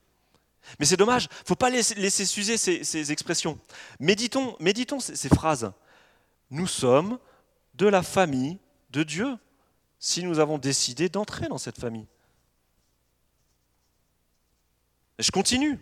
[0.79, 3.59] Mais c'est dommage, il ne faut pas laisser, s'user ces, expressions.
[3.99, 5.73] Méditons, méditons ces, ces phrases.
[6.51, 7.19] Nous sommes
[7.75, 8.59] de la famille
[8.91, 9.37] de Dieu,
[9.99, 12.07] si nous avons décidé d'entrer dans cette famille.
[15.23, 15.79] je continue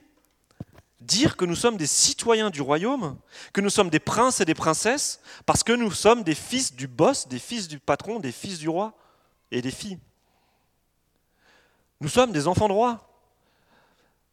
[1.01, 3.19] dire que nous sommes des citoyens du royaume,
[3.53, 6.87] que nous sommes des princes et des princesses, parce que nous sommes des fils du
[6.87, 8.95] boss, des fils du patron, des fils du roi
[9.51, 9.99] et des filles.
[12.01, 13.07] Nous sommes des enfants de roi.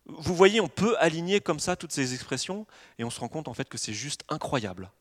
[0.06, 2.66] Vous voyez, on peut aligner comme ça toutes ces expressions
[2.98, 4.92] et on se rend compte en fait que c'est juste incroyable.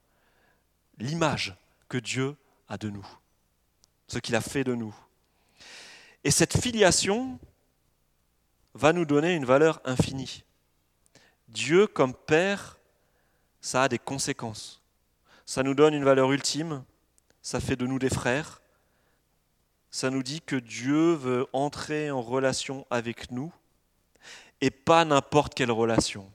[0.99, 1.57] L'image
[1.89, 2.37] que Dieu
[2.69, 3.07] a de nous,
[4.09, 4.95] ce qu'il a fait de nous.
[6.25, 7.39] Et cette filiation
[8.75, 10.43] va nous donner une valeur infinie.
[11.49, 12.79] Dieu comme Père,
[13.61, 14.83] ça a des conséquences.
[15.45, 16.85] Ça nous donne une valeur ultime,
[17.43, 18.61] ça fait de nous des frères,
[19.91, 23.53] ça nous dit que Dieu veut entrer en relation avec nous
[24.61, 26.31] et pas n'importe quelle relation.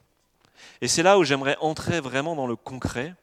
[0.79, 3.13] Et c'est là où j'aimerais entrer vraiment dans le concret,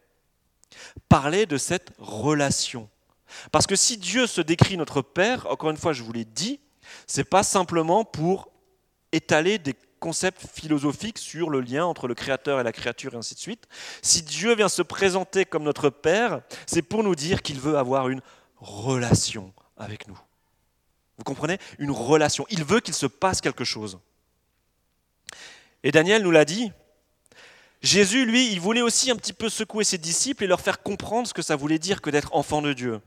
[1.08, 2.88] parler de cette relation.
[3.50, 6.60] Parce que si Dieu se décrit notre Père, encore une fois, je vous l'ai dit,
[7.06, 8.50] c'est pas simplement pour
[9.12, 9.74] étaler des
[10.08, 13.68] concept philosophique sur le lien entre le créateur et la créature et ainsi de suite.
[14.00, 18.08] Si Dieu vient se présenter comme notre Père, c'est pour nous dire qu'il veut avoir
[18.08, 18.22] une
[18.56, 20.18] relation avec nous.
[21.18, 21.58] Vous comprenez?
[21.78, 22.46] Une relation.
[22.48, 23.98] Il veut qu'il se passe quelque chose.
[25.82, 26.72] Et Daniel nous l'a dit.
[27.82, 31.28] Jésus, lui, il voulait aussi un petit peu secouer ses disciples et leur faire comprendre
[31.28, 33.02] ce que ça voulait dire que d'être enfant de Dieu.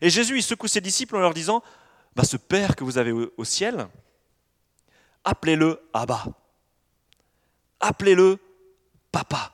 [0.00, 1.62] Et Jésus, il secoue ses disciples en leur disant,
[2.16, 3.88] bah, ce Père que vous avez au ciel,
[5.24, 6.24] appelez-le Abba.
[7.80, 8.38] Appelez-le
[9.12, 9.52] Papa.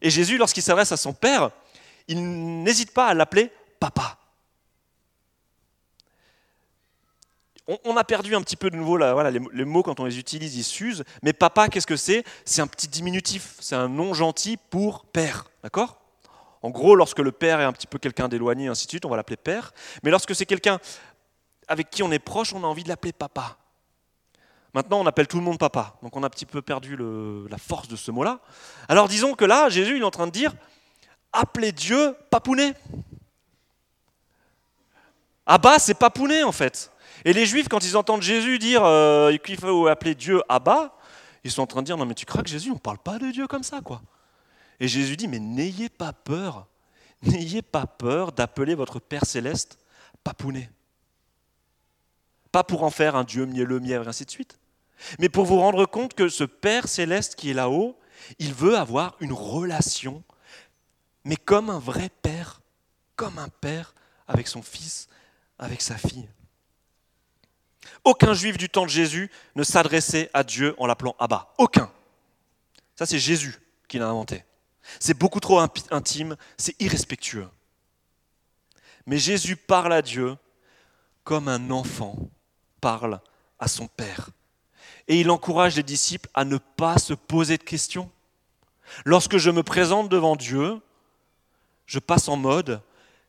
[0.00, 1.50] Et Jésus, lorsqu'il s'adresse à son Père,
[2.06, 4.18] il n'hésite pas à l'appeler Papa.
[7.84, 10.64] on, a perdu un petit peu de nouveau, les, mots quand on les utilise, ils
[10.64, 11.04] s'usent.
[11.22, 12.24] Mais papa, qu'est-ce que c'est?
[12.44, 15.44] C'est un petit diminutif, c'est un nom gentil pour père.
[15.62, 16.00] D'accord?
[16.62, 19.10] En gros, lorsque le père est un petit peu quelqu'un d'éloigné, ainsi de suite, on
[19.10, 19.72] va l'appeler père.
[20.02, 20.80] Mais lorsque c'est quelqu'un
[21.68, 23.58] avec qui on est proche, on a envie de l'appeler papa.
[24.74, 25.96] Maintenant, on appelle tout le monde papa.
[26.02, 26.96] Donc on a un petit peu perdu
[27.48, 28.40] la force de ce mot-là.
[28.88, 30.52] Alors disons que là, Jésus, il est en train de dire,
[31.32, 32.74] appelez Dieu papounet.
[35.46, 36.90] Abba, c'est papounet en fait.
[37.24, 40.94] Et les Juifs, quand ils entendent Jésus dire euh, qu'il faut appeler Dieu Abba,
[41.42, 42.98] ils sont en train de dire, non mais tu crois que Jésus, on ne parle
[42.98, 44.02] pas de Dieu comme ça, quoi?
[44.80, 46.66] Et Jésus dit, mais n'ayez pas peur,
[47.22, 49.78] n'ayez pas peur d'appeler votre Père céleste
[50.22, 50.70] papounet.
[52.64, 54.58] Pour en faire un Dieu mielleux, mièvre, et ainsi de suite,
[55.18, 57.98] mais pour vous rendre compte que ce Père céleste qui est là-haut,
[58.38, 60.22] il veut avoir une relation,
[61.24, 62.60] mais comme un vrai Père,
[63.16, 63.94] comme un Père
[64.26, 65.08] avec son Fils,
[65.58, 66.28] avec sa fille.
[68.04, 71.52] Aucun juif du temps de Jésus ne s'adressait à Dieu en l'appelant Abba.
[71.58, 71.90] Aucun.
[72.96, 73.56] Ça, c'est Jésus
[73.88, 74.44] qui l'a inventé.
[75.00, 77.48] C'est beaucoup trop intime, c'est irrespectueux.
[79.06, 80.36] Mais Jésus parle à Dieu
[81.24, 82.16] comme un enfant
[82.80, 83.20] parle
[83.58, 84.30] à son Père.
[85.06, 88.10] Et il encourage les disciples à ne pas se poser de questions.
[89.04, 90.80] Lorsque je me présente devant Dieu,
[91.86, 92.82] je passe en mode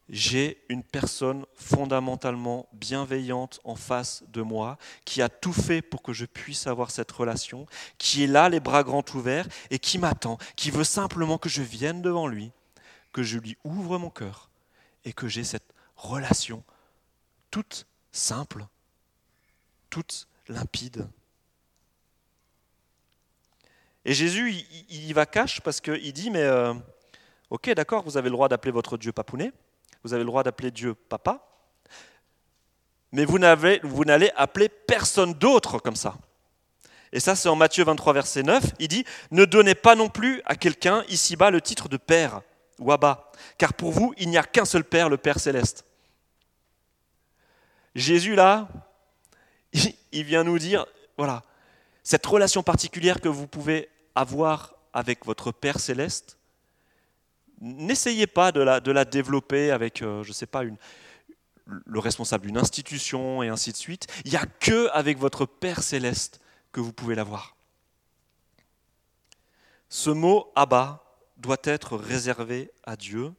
[0.10, 6.14] j'ai une personne fondamentalement bienveillante en face de moi, qui a tout fait pour que
[6.14, 7.68] je puisse avoir cette relation,
[8.00, 11.62] qui est là les bras grands ouverts et qui m'attend, qui veut simplement que je
[11.62, 12.52] vienne devant lui,
[13.14, 14.50] que je lui ouvre mon cœur
[15.06, 16.64] et que j'ai cette relation
[17.52, 18.66] toute simple,
[19.90, 21.08] toute limpide.
[24.06, 24.54] Et Jésus,
[24.90, 26.74] il, va cache parce qu'il dit, mais euh,
[27.50, 29.52] ok, d'accord, vous avez le droit d'appeler votre Dieu papounet,
[30.04, 31.46] vous avez le droit d'appeler Dieu papa,
[33.12, 36.16] mais vous n'allez appeler personne d'autre comme ça.
[37.12, 38.64] Et ça, c'est en Matthieu 23, verset 9.
[38.80, 42.42] Il dit Ne donnez pas non plus à quelqu'un ici-bas le titre de Père
[42.78, 45.86] ou Abba, car pour vous, il n'y a qu'un seul Père, le Père céleste.
[47.96, 48.70] Jésus, là,
[49.74, 50.86] il vient nous dire
[51.18, 51.44] voilà,
[52.04, 56.38] cette relation particulière que vous pouvez avoir avec votre Père céleste,
[57.62, 63.44] n'essayez pas de la, développer avec, euh, je ne sais pas, le responsable d'une institution
[63.44, 64.08] et ainsi de suite.
[64.26, 66.40] Il n'y a que avec votre Père céleste
[66.72, 67.56] que vous pouvez l'avoir.
[69.90, 71.04] Ce mot Abba
[71.38, 73.34] doit être réservé à Dieu.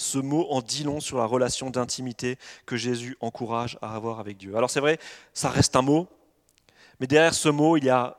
[0.00, 4.38] Ce mot en dit long sur la relation d'intimité que Jésus encourage à avoir avec
[4.38, 4.56] Dieu.
[4.56, 4.98] Alors c'est vrai,
[5.34, 6.08] ça reste un mot,
[7.00, 8.16] mais derrière ce mot, il y a,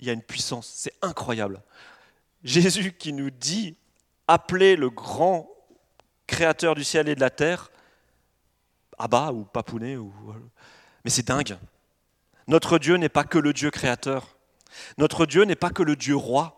[0.00, 0.70] une puissance.
[0.72, 1.60] C'est incroyable.
[2.44, 3.76] Jésus qui nous dit
[4.28, 5.50] appeler le grand
[6.28, 7.72] créateur du ciel et de la terre,
[8.96, 10.12] Abba ou Papounet, ou...
[11.04, 11.58] mais c'est dingue.
[12.46, 14.36] Notre Dieu n'est pas que le Dieu créateur.
[14.98, 16.54] Notre Dieu n'est pas que le Dieu roi.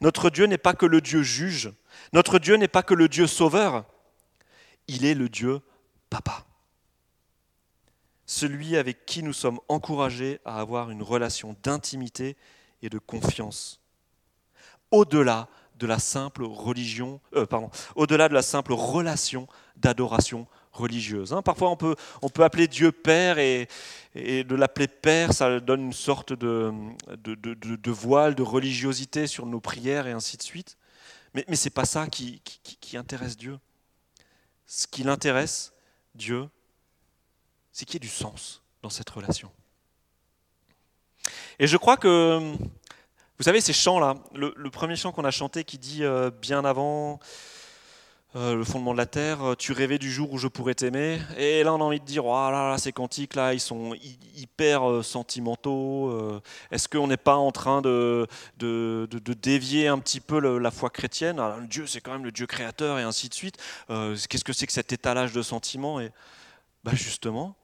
[0.00, 1.72] Notre Dieu n'est pas que le Dieu juge.
[2.12, 3.84] Notre Dieu n'est pas que le Dieu sauveur.
[4.92, 5.60] Il est le Dieu
[6.10, 6.44] papa.
[8.26, 12.36] Celui avec qui nous sommes encouragés à avoir une relation d'intimité
[12.82, 13.80] et de confiance.
[14.90, 17.46] Au-delà de la simple religion, euh,
[17.94, 21.32] au-delà de la simple relation d'adoration religieuse.
[21.32, 21.42] Hein.
[21.42, 23.68] Parfois, on peut, on appeler Dieu Père et,
[24.16, 26.72] de l'appeler Père, ça donne une sorte de,
[27.92, 30.76] voile, de religiosité sur nos prières et ainsi de suite.
[31.32, 32.42] Mais, ce n'est pas ça qui
[32.96, 33.56] intéresse Dieu.
[34.72, 35.72] Ce qui l'intéresse,
[36.14, 36.48] Dieu,
[37.72, 39.50] c'est qu'il y ait du sens dans cette relation.
[41.58, 42.38] Et je crois que
[43.36, 47.18] vous savez, ces chants-là, le, premier chant qu'on a chanté qui dit euh, bien avant
[48.36, 51.18] euh, le fondement de la terre, euh, tu rêvais du jour où je pourrais t'aimer.
[51.36, 53.94] Et là, on a envie de dire, oh là ces cantiques là, ils sont
[54.36, 56.40] hyper sentimentaux.
[56.70, 58.26] Est-ce qu'on n'est pas en train de,
[58.58, 61.42] de, dévier un petit peu la foi chrétienne?
[61.68, 63.56] Dieu, c'est quand même le Dieu créateur et ainsi de suite.
[63.88, 66.00] Qu'est-ce que c'est que cet étalage de sentiments?
[66.00, 66.10] Et
[66.84, 67.56] bah justement,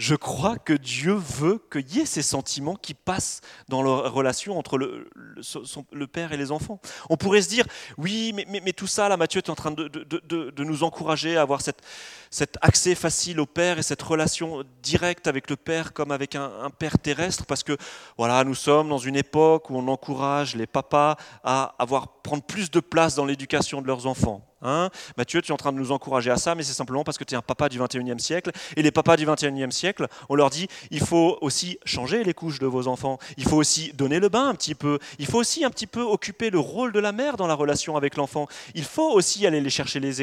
[0.00, 4.58] je crois que Dieu veut qu'il y ait ces sentiments qui passent dans la relation
[4.58, 6.80] entre le, père et les enfants.
[7.10, 7.66] On pourrait se dire,
[7.98, 12.58] oui, mais, tout ça, là, Mathieu est en train de, nous encourager à avoir cet
[12.62, 16.70] accès facile au père et cette relation directe avec le père comme avec un, un,
[16.70, 17.76] père terrestre, parce que
[18.16, 22.70] voilà, nous sommes dans une époque où on encourage les papas à avoir, prendre plus
[22.70, 24.49] de place dans l'éducation de leurs enfants.
[24.62, 24.90] Hein.
[25.16, 27.24] Mathieu, tu es en train de nous encourager à ça, mais c'est simplement parce que
[27.24, 28.50] tu es un papa du 21e siècle.
[28.76, 32.58] Et les papas du 21e siècle, on leur dit, il faut aussi changer les couches
[32.58, 35.64] de vos enfants, il faut aussi donner le bain un petit peu, il faut aussi
[35.64, 38.84] un petit peu occuper le rôle de la mère dans la relation avec l'enfant, il
[38.84, 40.20] faut aussi aller les chercher les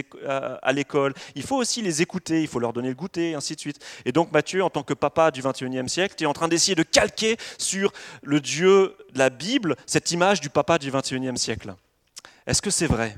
[0.61, 3.59] à l'école, il faut aussi les écouter, il faut leur donner le goûter, ainsi de
[3.59, 3.79] suite.
[4.05, 6.75] Et donc Mathieu, en tant que papa du 21e siècle, tu es en train d'essayer
[6.75, 7.91] de calquer sur
[8.23, 11.73] le Dieu de la Bible cette image du papa du 21e siècle.
[12.45, 13.17] Est-ce que c'est vrai?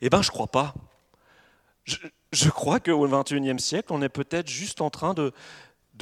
[0.00, 0.74] Eh bien, je ne crois pas.
[1.84, 5.32] Je, crois qu'au XXIe siècle, on est peut-être juste en train de,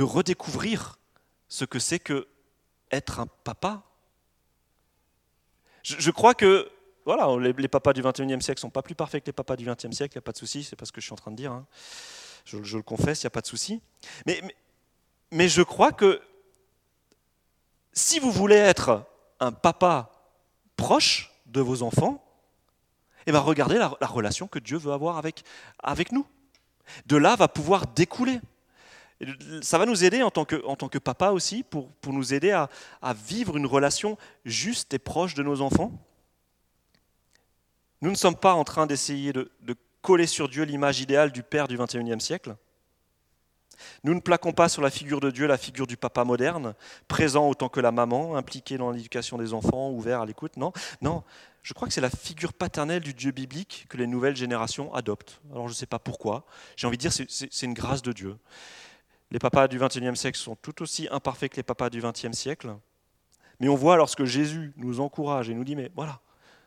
[0.00, 0.98] redécouvrir
[1.48, 2.28] ce que c'est que
[2.90, 3.82] être un papa.
[5.82, 6.70] Je, crois que
[7.04, 9.90] voilà, les, papas du XXIe siècle sont pas plus parfaits que les papas du XXe
[9.90, 11.32] siècle, il n'y a pas de souci, c'est pas ce que je suis en train
[11.32, 11.52] de dire.
[11.52, 11.66] Hein.
[12.44, 13.80] Je, le confesse, il n'y a pas de souci.
[15.32, 16.20] Mais je crois que
[17.92, 19.04] si vous voulez être
[19.40, 20.10] un papa
[20.76, 22.24] proche de vos enfants,
[23.22, 25.44] et eh bien regardez la, relation que Dieu veut avoir avec,
[25.82, 26.26] avec nous.
[27.06, 28.40] De là va pouvoir découler.
[29.62, 32.34] Ça va nous aider en tant que, en tant que papa aussi, pour, pour nous
[32.34, 32.68] aider à,
[33.00, 35.92] à vivre une relation juste et proche de nos enfants.
[38.00, 41.44] Nous ne sommes pas en train d'essayer de, de coller sur Dieu l'image idéale du
[41.44, 42.56] Père du XXIe siècle.
[44.04, 46.74] Nous ne plaquons pas sur la figure de Dieu la figure du papa moderne,
[47.08, 50.56] présent autant que la maman, impliqué dans l'éducation des enfants, ouvert à l'écoute.
[50.56, 51.22] Non, non,
[51.62, 55.40] je crois que c'est la figure paternelle du Dieu biblique que les nouvelles générations adoptent.
[55.52, 56.44] Alors je ne sais pas pourquoi.
[56.76, 58.36] J'ai envie de dire c'est une grâce de Dieu.
[59.30, 62.76] Les papas du XXIe siècle sont tout aussi imparfaits que les papas du XXe siècle.
[63.60, 66.20] Mais on voit lorsque Jésus nous encourage et nous dit, mais voilà,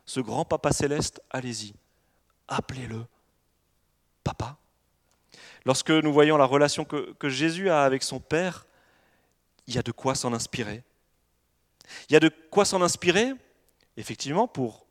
[0.06, 1.74] ce grand papa céleste, allez-y,
[2.48, 3.04] appelez-le
[4.24, 4.56] papa.
[5.66, 8.66] Lorsque nous voyons la relation que, que Jésus a avec son Père,
[9.66, 10.82] il y a de quoi s'en inspirer.
[12.08, 13.34] Il y a de quoi s'en inspirer,
[13.96, 14.85] effectivement, pour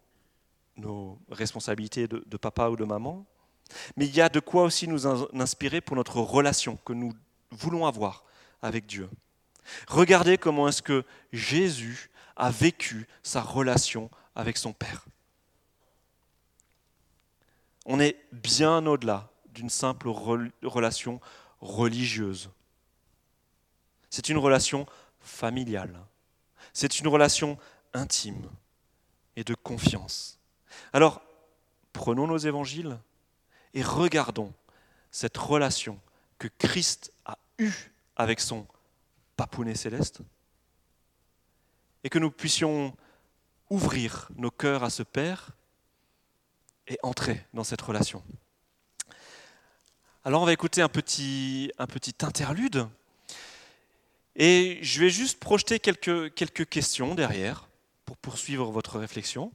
[0.78, 3.26] nos responsabilités de, papa ou de maman,
[3.96, 7.14] mais il y a de quoi aussi nous inspirer pour notre relation que nous
[7.52, 8.24] voulons avoir
[8.62, 9.10] avec Dieu.
[9.88, 15.06] Regardez comment est-ce que Jésus a vécu sa relation avec son Père.
[17.86, 21.22] On est bien au-delà d'une simple relation
[21.62, 22.50] religieuse.
[24.10, 24.86] C'est une relation
[25.20, 26.00] familiale.
[26.74, 27.58] C'est une relation
[27.94, 28.50] intime
[29.36, 30.40] et de confiance.
[30.96, 31.22] Alors,
[31.92, 32.98] prenons nos évangiles
[33.74, 34.54] et regardons
[35.12, 36.00] cette relation
[36.40, 38.66] que Christ a eue avec son
[39.36, 40.22] papounet céleste
[42.06, 42.96] et que nous puissions
[43.70, 45.50] ouvrir nos cœurs à ce Père
[46.88, 48.24] et entrer dans cette relation.
[50.24, 51.74] Alors on va écouter un petit,
[52.22, 52.88] interlude
[54.38, 57.68] et je vais juste projeter quelques, quelques questions derrière
[58.06, 59.52] pour poursuivre votre réflexion.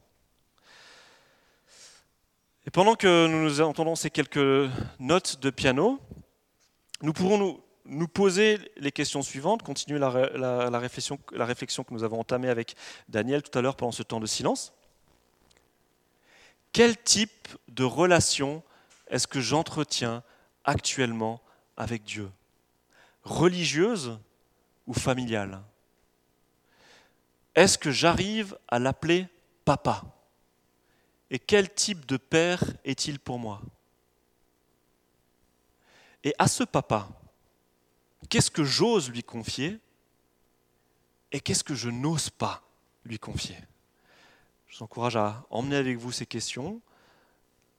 [2.67, 5.99] Et pendant que nous entendons ces quelques notes de piano,
[7.03, 11.95] nous pourrons nous, nous poser les questions suivantes, continuer la, la, réflexion, la réflexion que
[11.95, 12.77] nous avons entamée avec
[13.09, 14.75] Daniel tout à l'heure pendant ce temps de silence.
[16.73, 18.63] Quel type de relation
[19.09, 20.23] est-ce que j'entretiens
[20.65, 21.41] actuellement
[21.77, 22.31] avec Dieu?
[23.25, 24.19] Religieuse
[24.87, 25.63] ou familiale?
[27.55, 29.27] Est-ce que j'arrive à l'appeler
[29.65, 30.05] papa?
[31.31, 33.62] Et quel type de père est-il pour moi?
[36.24, 37.09] Et à ce papa,
[38.28, 39.78] qu'est-ce que j'ose lui confier
[41.33, 42.62] et qu'est-ce que je n'ose pas
[43.05, 43.57] lui confier?
[44.66, 46.81] Je vous encourage à emmener avec vous ces questions,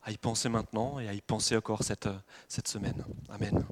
[0.04, 2.10] à y penser maintenant et à y penser encore cette,
[2.48, 3.06] cette semaine.
[3.30, 3.66] Amen.